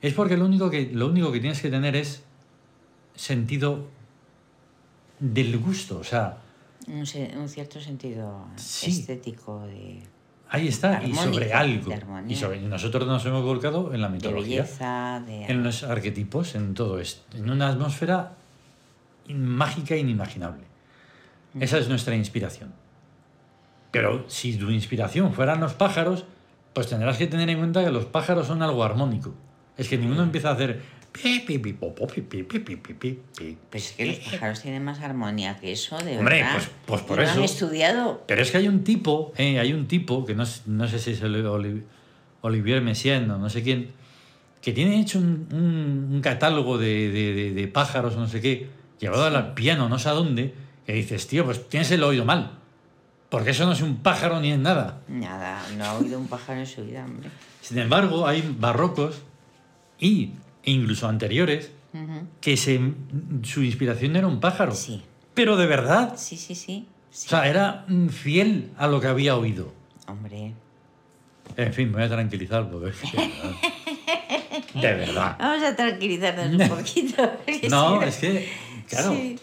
es 0.00 0.14
porque 0.14 0.36
lo 0.36 0.44
único 0.44 0.70
que, 0.70 0.90
lo 0.92 1.08
único 1.08 1.32
que 1.32 1.40
tienes 1.40 1.60
que 1.60 1.70
tener 1.70 1.96
es 1.96 2.24
sentido 3.14 3.88
del 5.18 5.58
gusto. 5.58 5.98
O 5.98 6.04
sea, 6.04 6.38
un, 6.86 7.06
cierto 7.48 7.80
sentido 7.80 8.46
Sí. 8.56 8.90
estético 8.90 9.66
de, 9.66 10.02
ahí 10.48 10.68
está, 10.68 11.02
y 11.02 11.14
sobre 11.14 11.52
algo. 11.52 11.92
Y 12.28 12.36
sobre, 12.36 12.60
nosotros 12.60 13.06
nos 13.06 13.24
hemos 13.26 13.42
volcado 13.42 13.92
en 13.92 14.00
la 14.00 14.08
de 14.08 14.14
mitología, 14.14 14.62
belleza, 14.62 15.22
de... 15.26 15.44
en 15.46 15.62
los 15.62 15.82
arquetipos, 15.82 16.54
en 16.54 16.74
todo 16.74 17.00
esto, 17.00 17.36
en 17.36 17.50
una 17.50 17.68
atmósfera 17.68 18.34
mágica 19.28 19.94
e 19.94 19.98
inimaginable. 19.98 20.64
Esa 21.58 21.78
es 21.78 21.88
nuestra 21.88 22.14
inspiración. 22.14 22.74
Pero 23.90 24.28
si 24.28 24.56
tu 24.56 24.70
inspiración 24.70 25.32
fueran 25.32 25.60
los 25.60 25.72
pájaros, 25.72 26.26
pues 26.74 26.88
tendrás 26.88 27.16
que 27.16 27.26
tener 27.26 27.48
en 27.48 27.58
cuenta 27.58 27.82
que 27.82 27.90
los 27.90 28.04
pájaros 28.04 28.46
son 28.46 28.62
algo 28.62 28.84
armónico. 28.84 29.34
Es 29.78 29.88
que 29.88 29.96
ninguno 29.96 30.22
empieza 30.22 30.50
a 30.50 30.52
hacer 30.52 30.82
Pues 33.70 33.90
es 33.90 33.92
que 33.92 34.06
los 34.06 34.16
pájaros 34.18 34.60
tienen 34.62 34.84
más 34.84 35.00
armonía 35.00 35.56
que 35.58 35.72
eso, 35.72 35.96
de 35.98 36.18
Hombre, 36.18 36.36
verdad. 36.36 36.52
pues- 36.54 36.70
pues 36.86 37.02
por 37.02 37.18
Y 37.18 37.22
lo 37.22 37.26
eso. 37.28 37.38
han 37.38 37.44
estudiado. 37.44 38.24
Pero 38.26 38.42
es 38.42 38.50
que 38.50 38.58
hay 38.58 38.68
un 38.68 38.84
tipo, 38.84 39.32
eh, 39.36 39.58
hay 39.58 39.72
un 39.72 39.86
tipo, 39.86 40.24
que 40.24 40.34
no, 40.34 40.44
sé 40.46 40.98
si 40.98 41.10
es 41.12 41.22
Olivier 42.42 42.80
Messiaen 42.82 43.30
o 43.30 43.38
no 43.38 43.48
sé 43.50 43.62
quién, 43.62 43.90
que 44.62 44.72
tiene 44.72 45.00
hecho 45.00 45.18
un, 45.18 45.48
un- 45.52 46.08
un 46.14 46.20
catálogo 46.20 46.78
de, 46.78 47.10
de- 47.10 47.32
de- 47.34 47.52
de 47.52 47.68
pájaros 47.68 48.16
no 48.16 48.28
sé 48.28 48.40
qué, 48.40 48.68
llevado 49.00 49.24
al 49.24 49.54
piano, 49.54 49.88
no 49.88 49.98
sé 49.98 50.08
a 50.08 50.12
dónde, 50.12 50.54
que 50.86 50.92
dices, 50.92 51.26
tío, 51.26 51.44
pues 51.44 51.68
tienes 51.68 51.90
el 51.90 52.02
oído 52.02 52.24
mal. 52.24 52.58
Porque 53.28 53.50
eso 53.50 53.66
no 53.66 53.72
es 53.72 53.82
un 53.82 53.96
pájaro 53.96 54.40
ni 54.40 54.52
es 54.52 54.58
nada. 54.58 55.00
Nada, 55.08 55.60
no 55.76 55.84
ha 55.84 55.94
oído 55.98 56.18
un 56.18 56.28
pájaro 56.28 56.60
en 56.60 56.66
su 56.66 56.84
vida, 56.84 57.04
hombre. 57.04 57.28
Sin 57.60 57.78
embargo, 57.78 58.26
hay 58.26 58.54
barrocos 58.58 59.16
y 59.98 60.30
incluso 60.66 61.08
anteriores 61.08 61.70
que 62.42 62.58
se, 62.58 62.78
su 63.42 63.62
inspiración 63.62 64.16
era 64.16 64.26
un 64.26 64.38
pájaro. 64.38 64.74
Sí. 64.74 65.02
Pero 65.32 65.56
de 65.56 65.66
verdad. 65.66 66.14
Sí, 66.16 66.36
sí, 66.36 66.54
sí. 66.54 66.86
sí. 67.10 67.26
O 67.26 67.28
sea, 67.30 67.48
era 67.48 67.84
mm, 67.88 68.08
fiel 68.08 68.70
a 68.76 68.86
lo 68.86 69.00
que 69.00 69.06
había 69.06 69.34
oído. 69.36 69.72
Hombre. 70.06 70.52
En 71.56 71.72
fin, 71.72 71.88
me 71.88 71.94
voy 71.94 72.02
a 72.04 72.08
tranquilizar 72.08 72.68
porque 72.70 72.90
es 72.90 72.96
que, 73.10 74.78
de 74.78 74.94
verdad. 74.94 75.36
Vamos 75.40 75.62
a 75.62 75.74
tranquilizarnos 75.74 76.60
un 76.60 76.68
poquito. 76.76 77.30
No, 77.70 78.02
es 78.02 78.16
que, 78.18 78.48
claro, 78.88 79.12
Sí. 79.12 79.38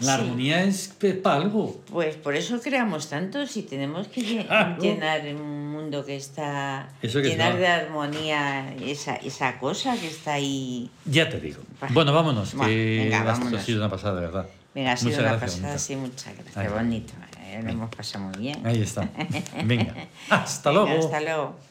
La 0.00 0.16
Sí. 0.16 0.22
armonía 0.22 0.64
es 0.64 0.94
para 1.22 1.36
algo. 1.36 1.80
Pues 1.90 2.16
por 2.16 2.34
eso 2.36 2.60
creamos 2.60 3.08
tantos 3.08 3.56
y 3.56 3.62
tenemos 3.62 4.08
que 4.08 4.20
llenar 4.80 5.22
un 5.34 5.70
mundo 5.72 6.04
que 6.04 6.16
está... 6.16 6.88
Que 7.00 7.08
llenar 7.08 7.56
de 7.56 7.66
armonía 7.66 8.74
esa, 8.82 9.16
esa 9.16 9.58
cosa 9.58 9.96
que 9.98 10.06
está 10.08 10.34
ahí... 10.34 10.90
Ya 11.04 11.28
te 11.28 11.40
digo. 11.40 11.62
Bueno, 11.90 12.12
vámonos, 12.12 12.54
que 12.54 13.00
venga, 13.04 13.18
esto 13.18 13.28
ha 13.30 13.32
vámonos. 13.34 13.62
sido 13.62 13.78
una 13.78 13.90
pasada, 13.90 14.14
de 14.16 14.20
verdad. 14.22 14.46
Venga, 14.74 14.92
ha 14.92 14.96
sido 14.96 15.10
Muchas 15.10 15.22
una 15.24 15.32
gracias, 15.36 15.60
pasada, 15.60 15.78
sí, 15.78 15.96
muchas 15.96 16.34
gracias. 16.36 16.72
Bonito. 16.72 17.12
eh, 17.42 17.60
lo 17.64 17.70
hemos 17.70 17.94
pasado 17.94 18.24
muy 18.26 18.38
bien. 18.38 18.64
Ahí 18.66 18.82
está. 18.82 19.08
Venga. 19.64 19.94
Hasta 20.30 20.70
Venga, 20.70 20.84
luego. 20.84 21.04
Hasta 21.06 21.20
luego. 21.20 21.67